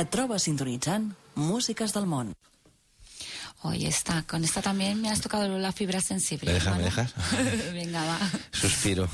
Et 0.00 0.08
trobes 0.08 0.42
sintonitzant 0.46 1.10
Músiques 1.36 1.92
del 1.92 2.06
Món. 2.06 2.32
Oye, 3.62 3.88
está, 3.88 4.22
con 4.22 4.44
esta 4.44 4.62
también 4.62 5.00
me 5.02 5.10
has 5.10 5.20
tocado 5.20 5.58
la 5.58 5.72
fibra 5.72 6.00
sensible. 6.00 6.46
¿Me 6.46 6.54
dejas, 6.54 6.76
me 6.78 6.82
dejas? 6.84 7.14
Venga, 7.74 8.02
va. 8.04 8.18
Suspiro. 8.52 9.06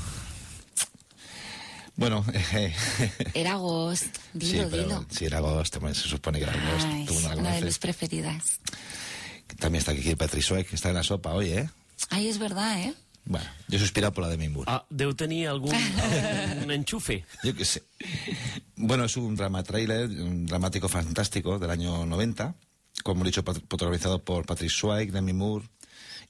Bueno, 1.97 2.23
eh, 2.53 2.73
Era 3.33 3.55
Ghost. 3.55 4.05
sí, 4.05 4.39
Dilo, 4.39 4.69
pero 4.69 4.83
dilo. 4.83 5.05
si 5.09 5.25
era 5.25 5.39
agosto, 5.39 5.79
bueno, 5.81 5.95
se 5.95 6.07
supone 6.07 6.37
que 6.39 6.45
era 6.45 6.53
agosto. 6.53 6.87
Ay, 6.89 7.05
tú 7.05 7.19
no 7.19 7.29
la 7.29 7.35
una 7.35 7.51
de 7.55 7.61
mis 7.63 7.79
preferidas. 7.79 8.59
También 9.59 9.79
está 9.79 9.91
aquí 9.91 10.15
Patrick 10.15 10.43
Swayze, 10.43 10.69
que 10.69 10.75
está 10.75 10.89
en 10.89 10.95
la 10.95 11.03
sopa 11.03 11.33
hoy, 11.33 11.49
¿eh? 11.51 11.69
Ay, 12.09 12.29
es 12.29 12.37
verdad, 12.37 12.79
¿eh? 12.79 12.93
Bueno, 13.27 13.45
yo 13.67 13.75
he 13.75 13.79
suspirado 13.79 14.13
por 14.13 14.23
la 14.23 14.29
de 14.29 14.37
Mimbur. 14.37 14.63
Ah, 14.67 14.85
deu 14.89 15.11
tenir 15.13 15.49
algun, 15.51 15.75
algun 15.75 16.71
enchufe. 16.79 17.25
Yo 17.43 17.53
qué 17.53 17.65
sé. 17.65 17.83
Bueno, 18.77 19.03
es 19.03 19.17
un 19.17 19.35
drama 19.35 19.63
trailer, 19.63 20.07
un 20.07 20.45
dramático 20.45 20.87
fantástico 20.87 21.59
del 21.59 21.69
año 21.69 22.05
90, 22.05 22.55
como 23.03 23.23
he 23.23 23.27
dicho, 23.27 23.43
protagonizado 23.43 24.23
por 24.23 24.45
Patrick 24.45 24.71
Swayze, 24.71 25.11
Demi 25.11 25.33
Moore 25.33 25.67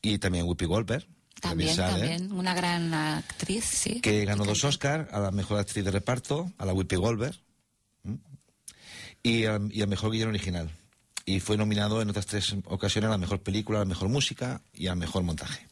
y 0.01 0.17
también 0.17 0.45
Whoopi 0.45 0.65
Goldberg. 0.65 1.05
También, 1.39 1.75
también. 1.75 2.31
Una 2.31 2.55
gran 2.55 2.91
actriz, 2.91 3.65
sí. 3.65 4.01
Que 4.01 4.25
ganó 4.25 4.43
dos 4.43 4.63
Oscars, 4.63 5.13
a 5.13 5.19
la 5.19 5.29
mejor 5.29 5.59
actriz 5.59 5.85
de 5.85 5.91
reparto, 5.91 6.51
a 6.57 6.65
la 6.65 6.73
Whoopi 6.73 6.95
Goldberg, 6.95 7.35
¿m? 8.05 8.17
y 9.21 9.45
al, 9.45 9.71
y 9.71 9.83
al 9.83 9.87
mejor 9.87 10.11
guion 10.11 10.29
original. 10.29 10.71
Y 11.25 11.41
fue 11.41 11.57
nominado 11.57 12.01
en 12.01 12.09
otras 12.09 12.25
tres 12.25 12.55
ocasiones 12.65 13.09
a 13.09 13.11
la 13.11 13.17
mejor 13.19 13.41
película, 13.41 13.77
a 13.77 13.81
la 13.81 13.85
mejor 13.85 14.09
música 14.09 14.61
y 14.73 14.87
al 14.87 14.97
mejor 14.97 15.21
montaje. 15.21 15.67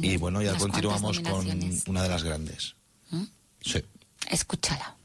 Y 0.00 0.16
bueno, 0.16 0.42
ya 0.42 0.56
continuamos 0.56 1.20
con 1.20 1.46
una 1.86 2.02
de 2.02 2.08
las 2.08 2.22
grandes. 2.22 2.74
¿Mm? 3.10 3.24
Sí. 3.60 3.84
Escúchala. 4.30 4.96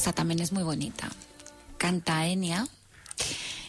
Esta 0.00 0.14
también 0.14 0.40
es 0.40 0.50
muy 0.50 0.62
bonita. 0.62 1.10
Canta 1.76 2.26
Enya 2.26 2.66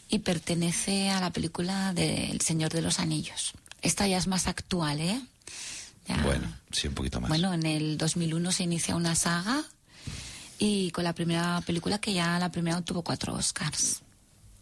y 0.08 0.20
pertenece 0.20 1.10
a 1.10 1.20
la 1.20 1.34
película 1.34 1.92
de 1.94 2.32
El 2.32 2.40
Señor 2.40 2.72
de 2.72 2.82
los 2.82 3.00
Anillos. 3.00 3.52
Esta 3.82 4.08
ya 4.08 4.18
es 4.18 4.28
más 4.28 4.48
actual, 4.48 5.02
¿eh? 5.02 5.22
Ya- 6.08 6.24
Bueno, 6.24 6.48
sí, 6.72 6.88
un 6.88 6.94
poquito 6.94 7.20
más. 7.20 7.28
Bueno, 7.28 7.54
en 7.54 7.66
el 7.66 7.98
2001 7.98 8.54
se 8.54 8.64
inicia 8.64 8.96
una 8.96 9.14
saga 9.14 9.62
y 10.58 10.92
con 10.92 11.04
la 11.04 11.12
primera 11.12 11.60
película 11.66 12.00
que 12.00 12.14
ya 12.14 12.40
la 12.40 12.50
primera 12.50 12.78
obtuvo 12.78 13.02
cuatro 13.02 13.34
Oscars. 13.34 14.00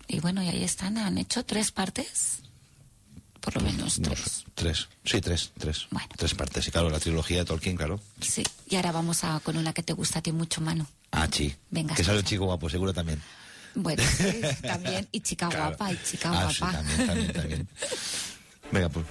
Y 0.08 0.22
bueno, 0.22 0.42
y 0.42 0.48
ahí 0.48 0.64
están, 0.64 0.98
han 0.98 1.20
hecho 1.20 1.46
tres 1.46 1.72
partes, 1.72 2.40
por 3.42 3.54
lo 3.58 3.62
menos 3.62 4.00
No 4.00 4.10
tres. 4.10 4.44
tres. 4.56 4.88
Sí, 5.06 5.22
tres, 5.22 5.52
tres. 5.56 5.86
Tres 6.18 6.34
partes. 6.34 6.68
Y 6.68 6.72
claro, 6.72 6.90
la 6.90 7.00
trilogía 7.00 7.38
de 7.38 7.46
Tolkien, 7.46 7.78
claro. 7.78 8.00
Sí, 8.22 8.42
y 8.68 8.76
ahora 8.76 8.92
vamos 8.92 9.24
a 9.24 9.40
con 9.42 9.56
una 9.56 9.72
que 9.72 9.84
te 9.84 9.94
gusta 9.94 10.18
a 10.18 10.22
ti 10.24 10.32
mucho, 10.32 10.62
Manu. 10.62 10.88
Ah, 11.12 11.28
sí. 11.32 11.56
Venga, 11.70 11.96
Que 11.96 12.04
sale 12.04 12.20
un 12.20 12.26
chico 12.26 12.46
guapo, 12.46 12.70
seguro 12.70 12.94
también. 12.94 13.22
Bueno, 13.76 14.02
sí, 14.18 14.42
también, 14.66 15.08
y 15.12 15.22
chica 15.22 15.50
Claro. 15.50 15.70
guapa, 15.70 15.92
y 15.92 15.98
chica 16.04 16.30
Ah, 16.32 16.52
sí, 16.54 16.60
guapa. 16.62 16.78
también, 16.78 17.08
también, 17.08 17.34
también. 17.34 17.68
Venga, 18.72 18.90
pues. 18.90 19.06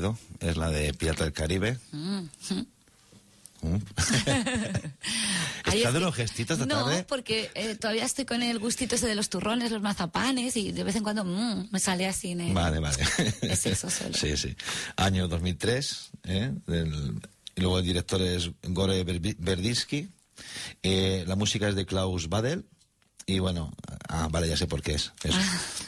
Conocido. 0.00 0.18
Es 0.40 0.56
la 0.56 0.70
de 0.70 0.94
Pirata 0.94 1.24
del 1.24 1.32
Caribe. 1.32 1.78
Mm. 1.92 2.20
Mm. 3.62 3.76
¿Está 5.72 5.88
es 5.88 5.92
de 5.94 6.00
los 6.00 6.14
gestitos 6.14 6.58
de 6.58 6.66
no, 6.66 6.84
tarde? 6.84 7.04
porque 7.08 7.50
eh, 7.54 7.76
todavía 7.76 8.04
estoy 8.04 8.24
con 8.24 8.42
el 8.42 8.58
gustito 8.58 8.96
ese 8.96 9.06
de 9.06 9.14
los 9.14 9.30
turrones, 9.30 9.70
los 9.70 9.80
mazapanes, 9.80 10.56
y 10.56 10.72
de 10.72 10.82
vez 10.82 10.96
en 10.96 11.04
cuando 11.04 11.24
mm, 11.24 11.68
me 11.70 11.78
sale 11.78 12.06
así 12.06 12.32
en 12.32 12.40
el... 12.40 12.52
Vale, 12.54 12.80
vale. 12.80 12.96
Es 13.42 13.66
eso 13.66 13.88
solo. 13.88 14.14
Sí, 14.14 14.36
sí. 14.36 14.56
Año 14.96 15.28
2003. 15.28 16.10
¿eh? 16.24 16.52
Del- 16.66 17.20
y 17.54 17.60
luego 17.60 17.78
el 17.78 17.84
director 17.84 18.20
es 18.22 18.50
Gore 18.62 19.04
Verbinski. 19.04 20.08
Eh, 20.82 21.24
la 21.28 21.36
música 21.36 21.68
es 21.68 21.74
de 21.74 21.86
Klaus 21.86 22.28
Badel. 22.28 22.64
Y 23.26 23.38
bueno, 23.38 23.72
ah, 24.08 24.28
vale, 24.30 24.48
ya 24.48 24.56
sé 24.56 24.66
por 24.66 24.82
qué 24.82 24.94
es. 24.94 25.12
Eso. 25.22 25.38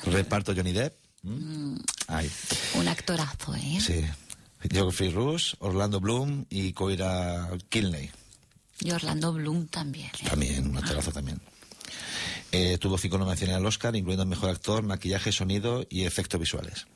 Reparto 0.05 0.55
Johnny 0.55 0.73
Depp. 0.73 0.95
Mm, 1.25 1.77
Ay, 2.09 2.31
un 2.75 2.87
actorazo, 2.89 3.55
¿eh? 3.55 3.79
sí. 3.81 4.05
Geoffrey 4.71 5.11
Rush, 5.11 5.55
Orlando 5.59 6.01
Bloom 6.01 6.47
y 6.51 6.73
Coira 6.73 7.51
Kinley. 7.69 8.11
Y 8.81 8.91
Orlando 8.91 9.33
Bloom 9.33 9.67
también. 9.69 10.11
¿eh? 10.21 10.29
También, 10.29 10.69
un 10.69 10.77
actorazo 10.77 11.13
también. 11.13 11.41
Eh, 12.53 12.79
tuvo 12.79 12.99
cinco 12.99 13.19
nominaciones 13.19 13.57
al 13.57 13.67
Oscar, 13.67 13.97
incluyendo 13.97 14.27
Mejor 14.27 14.51
Actor, 14.51 14.83
Maquillaje, 14.85 15.33
Sonido 15.33 15.87
y 15.89 16.05
Efectos 16.05 16.39
Visuales. 16.39 16.87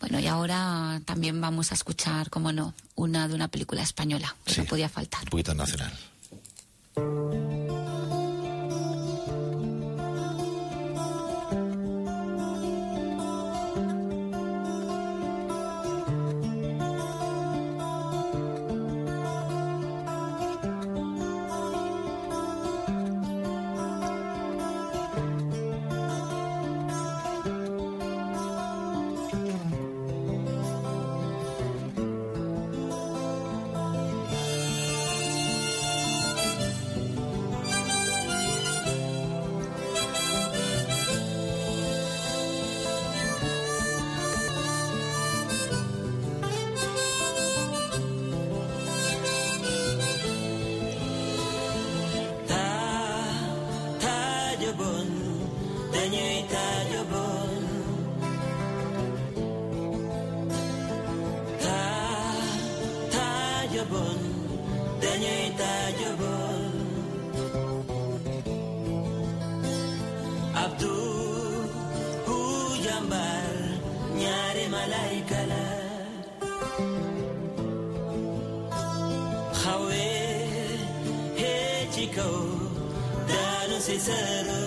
Bueno, 0.00 0.18
y 0.18 0.26
ahora 0.26 1.00
también 1.04 1.40
vamos 1.40 1.70
a 1.70 1.74
escuchar, 1.74 2.30
como 2.30 2.52
no, 2.52 2.74
una 2.94 3.28
de 3.28 3.34
una 3.34 3.48
película 3.48 3.82
española, 3.82 4.34
que 4.44 4.56
no 4.56 4.64
podía 4.64 4.88
faltar. 4.88 5.22
Un 5.24 5.28
poquito 5.28 5.54
nacional. 5.54 5.92
Dancing 82.22 82.30
shadow, 82.30 83.28
dancing 83.28 84.00
shadow. 84.00 84.61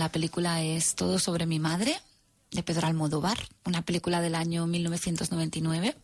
La 0.00 0.10
película 0.10 0.62
es 0.62 0.94
Todo 0.94 1.18
sobre 1.18 1.46
mi 1.46 1.58
madre, 1.58 1.94
de 2.50 2.62
Pedro 2.62 2.86
Almodóvar, 2.86 3.38
una 3.66 3.82
película 3.82 4.22
del 4.22 4.34
año 4.34 4.66
1999. 4.66 5.94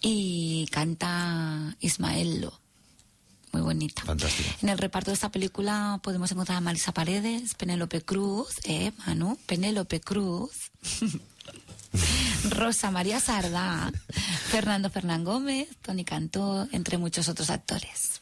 Y 0.00 0.66
canta 0.72 1.76
Ismael 1.80 2.40
Lo. 2.40 2.58
Muy 3.52 3.60
bonita. 3.60 4.02
Fantástico. 4.02 4.48
En 4.62 4.70
el 4.70 4.78
reparto 4.78 5.10
de 5.10 5.14
esta 5.14 5.30
película 5.30 6.00
podemos 6.02 6.32
encontrar 6.32 6.56
a 6.56 6.60
Marisa 6.62 6.92
Paredes, 6.92 7.54
Penélope 7.54 8.00
Cruz, 8.00 8.54
eh, 8.64 8.92
Manu, 9.06 9.38
Penélope 9.44 10.00
Cruz, 10.00 10.72
Rosa 12.48 12.90
María 12.90 13.20
Sardá, 13.20 13.92
Fernando 14.48 14.88
Fernán 14.88 15.24
Gómez, 15.24 15.68
Tony 15.82 16.04
Cantó, 16.04 16.66
entre 16.72 16.96
muchos 16.96 17.28
otros 17.28 17.50
actores. 17.50 18.21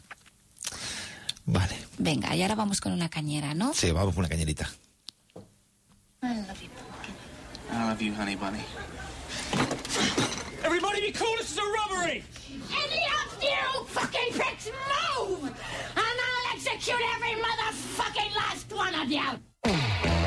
Vale. 1.51 1.77
Venga, 1.99 2.35
y 2.37 2.43
ahora 2.43 2.55
vamos 2.55 2.81
con 2.81 2.93
una 2.93 3.09
cañera, 3.09 3.55
¿no? 3.55 3.75
Sí, 3.75 3.91
vamos 3.91 4.15
con 4.15 4.21
una 4.21 4.29
cañerita. 4.29 4.71
I 6.23 7.89
love 7.89 8.01
you, 8.01 8.13
honey 8.15 8.37
bunny. 8.37 8.61
Everybody 10.63 11.01
be 11.01 11.13
cool, 11.13 11.37
this 11.39 11.51
is 11.53 11.59
a 11.59 11.63
robbery! 11.63 12.23
Any 12.71 13.03
of 13.19 13.43
you 13.43 13.85
fucking 13.87 14.33
pricks 14.33 14.69
move! 14.69 15.45
And 15.45 16.17
I'll 16.27 16.55
execute 16.55 17.01
every 17.17 17.35
motherfucking 17.43 18.35
last 18.37 18.73
one 18.73 18.95
of 18.95 19.11
you! 19.11 20.20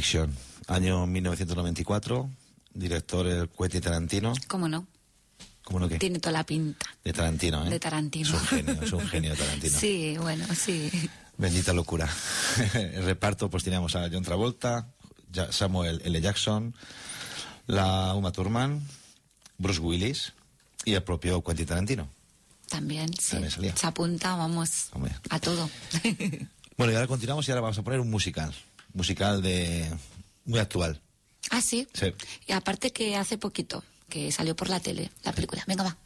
Fiction, 0.00 0.34
año 0.66 1.06
1994, 1.06 2.30
director 2.72 3.26
el 3.26 3.50
Quentin 3.50 3.82
Tarantino. 3.82 4.32
¿Cómo 4.48 4.66
no? 4.66 4.86
¿Cómo 5.62 5.78
no 5.78 5.90
qué? 5.90 5.98
Tiene 5.98 6.18
toda 6.18 6.32
la 6.32 6.44
pinta 6.44 6.86
De 7.04 7.12
Tarantino, 7.12 7.66
¿eh? 7.66 7.68
de 7.68 7.78
Tarantino. 7.78 8.26
Es 8.26 8.32
un 8.32 8.40
genio, 8.46 8.82
es 8.82 8.92
un 8.94 9.06
genio 9.06 9.36
Tarantino. 9.36 9.78
Sí, 9.78 10.16
bueno, 10.18 10.46
sí. 10.54 10.90
Bendita 11.36 11.74
locura. 11.74 12.08
el 12.74 13.04
reparto, 13.04 13.50
pues 13.50 13.62
teníamos 13.62 13.94
a 13.94 14.08
John 14.10 14.22
Travolta, 14.22 14.88
Samuel 15.50 16.00
L. 16.02 16.18
Jackson, 16.18 16.74
la 17.66 18.14
Uma 18.14 18.32
Thurman, 18.32 18.80
Bruce 19.58 19.80
Willis 19.80 20.32
y 20.86 20.94
el 20.94 21.02
propio 21.02 21.44
Quentin 21.44 21.66
Tarantino. 21.66 22.08
También, 22.70 23.12
sí. 23.18 23.32
También 23.32 23.50
salía. 23.50 23.76
Se 23.76 23.86
apunta, 23.86 24.34
vamos, 24.34 24.88
Hombre. 24.92 25.14
a 25.28 25.38
todo. 25.38 25.68
Bueno, 26.80 26.94
y 26.94 26.96
ahora 26.96 27.08
continuamos 27.08 27.46
y 27.46 27.50
ahora 27.50 27.60
vamos 27.60 27.76
a 27.76 27.82
poner 27.82 28.00
un 28.00 28.08
musical. 28.08 28.54
Musical 28.94 29.42
de... 29.42 29.90
muy 30.44 30.58
actual. 30.60 31.00
ah, 31.50 31.60
sí. 31.60 31.86
Sí. 31.94 32.12
Y 32.46 32.52
aparte 32.52 32.92
que 32.92 33.16
hace 33.16 33.38
poquito, 33.38 33.84
que 34.08 34.32
salió 34.32 34.54
por 34.56 34.68
la 34.68 34.80
tele, 34.80 35.10
la 35.24 35.32
película. 35.32 35.64
Venga, 35.66 35.84
va. 35.84 35.96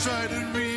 Those 0.00 0.69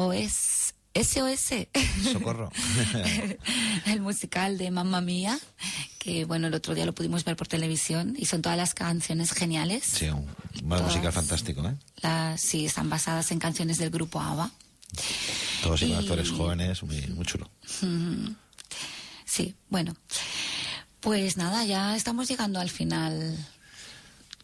SOS. 0.00 0.74
SOS. 0.94 1.68
Socorro. 2.12 2.50
el 3.86 4.00
musical 4.00 4.58
de 4.58 4.70
Mamma 4.70 5.00
Mía, 5.00 5.38
que 5.98 6.24
bueno, 6.24 6.48
el 6.48 6.54
otro 6.54 6.74
día 6.74 6.84
lo 6.86 6.92
pudimos 6.94 7.24
ver 7.24 7.36
por 7.36 7.46
televisión 7.46 8.14
y 8.18 8.24
son 8.26 8.42
todas 8.42 8.58
las 8.58 8.74
canciones 8.74 9.32
geniales. 9.32 9.84
Sí, 9.84 10.08
un 10.08 10.26
musical 10.62 11.12
fantástico, 11.12 11.66
¿eh? 11.68 11.74
Las, 12.02 12.40
sí, 12.40 12.66
están 12.66 12.88
basadas 12.90 13.30
en 13.30 13.38
canciones 13.38 13.78
del 13.78 13.90
grupo 13.90 14.20
ABBA. 14.20 14.50
Todos 15.62 15.82
Y- 15.82 15.92
actores 15.92 16.30
jóvenes, 16.30 16.82
muy, 16.82 17.06
muy 17.08 17.24
chulo. 17.24 17.48
Sí, 19.24 19.54
bueno. 19.68 19.94
Pues 20.98 21.36
nada, 21.36 21.64
ya 21.64 21.96
estamos 21.96 22.28
llegando 22.28 22.60
al 22.60 22.68
final 22.68 23.36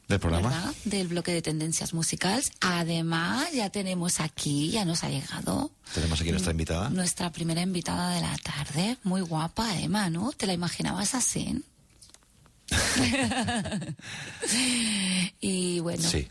Del 0.09 0.21
programa. 0.21 0.49
¿verdad? 0.51 0.75
del 0.85 1.09
bloque 1.09 1.33
de 1.33 1.43
tendencias 1.43 1.93
musicales. 1.93 2.53
Además, 2.61 3.51
ya 3.53 3.71
tenemos 3.71 4.21
aquí, 4.21 4.71
ya 4.71 4.85
nos 4.85 5.03
ha 5.03 5.09
llegado 5.09 5.73
Tenemos 5.95 6.21
aquí 6.21 6.31
nuestra 6.31 6.53
invitada. 6.53 6.91
nuestra 6.91 7.33
primera 7.33 7.61
invitada 7.63 8.11
de 8.15 8.21
la 8.21 8.37
tarde. 8.39 8.99
Muy 9.03 9.21
guapa, 9.23 9.77
Emma, 9.81 10.09
¿no? 10.11 10.31
¿Te 10.33 10.47
la 10.47 10.53
imaginabas 10.53 11.15
así? 11.17 11.61
y 15.41 15.81
bueno. 15.81 16.09
Sí. 16.09 16.29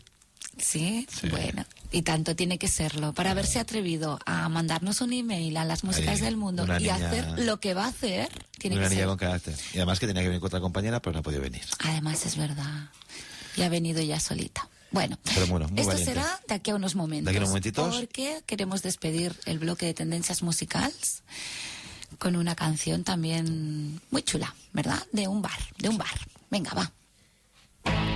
¿Sí? 0.58 1.06
bueno. 1.30 1.66
Y 1.92 2.00
tanto 2.02 2.34
tiene 2.34 2.58
que 2.58 2.66
serlo. 2.68 3.12
Para 3.12 3.32
haberse 3.32 3.58
atrevido 3.58 4.18
a 4.24 4.48
mandarnos 4.48 5.02
un 5.02 5.12
email 5.12 5.54
a 5.58 5.64
las 5.66 5.84
músicas 5.84 6.16
Ahí, 6.16 6.20
del 6.22 6.36
mundo 6.38 6.64
y 6.64 6.70
niña- 6.82 6.94
hacer 6.96 7.40
lo 7.44 7.60
que 7.60 7.74
va 7.74 7.84
a 7.84 7.88
hacer, 7.88 8.30
tiene 8.58 8.76
Una 8.76 8.86
que 8.86 8.94
niña 8.94 9.00
ser. 9.02 9.08
con 9.08 9.18
carácter. 9.18 9.54
Y 9.74 9.76
además 9.76 10.00
que 10.00 10.06
tenía 10.06 10.22
que 10.22 10.28
venir 10.28 10.40
con 10.40 10.46
otra 10.48 10.60
compañera, 10.60 11.00
pero 11.00 11.12
no 11.12 11.18
ha 11.18 11.22
podido 11.22 11.42
venir. 11.42 11.62
Además, 11.80 12.24
es 12.24 12.36
verdad. 12.36 12.88
Y 13.56 13.62
ha 13.62 13.68
venido 13.68 14.02
ya 14.02 14.20
solita. 14.20 14.68
Bueno, 14.90 15.18
esto 15.24 15.46
valiente. 15.88 16.04
será 16.04 16.40
de 16.48 16.54
aquí 16.54 16.70
a 16.70 16.74
unos 16.74 16.94
momentos. 16.94 17.24
De 17.24 17.30
aquí 17.30 17.36
a 17.36 17.40
unos 17.40 17.50
momentitos. 17.50 17.96
Porque 17.96 18.42
queremos 18.46 18.82
despedir 18.82 19.34
el 19.44 19.58
bloque 19.58 19.86
de 19.86 19.94
tendencias 19.94 20.42
musicales 20.42 21.22
con 22.18 22.36
una 22.36 22.54
canción 22.54 23.04
también 23.04 24.00
muy 24.10 24.22
chula, 24.22 24.54
¿verdad? 24.72 25.04
De 25.12 25.28
un 25.28 25.42
bar, 25.42 25.58
de 25.78 25.88
un 25.88 25.98
bar. 25.98 26.18
Venga, 26.50 26.72
va. 26.72 28.15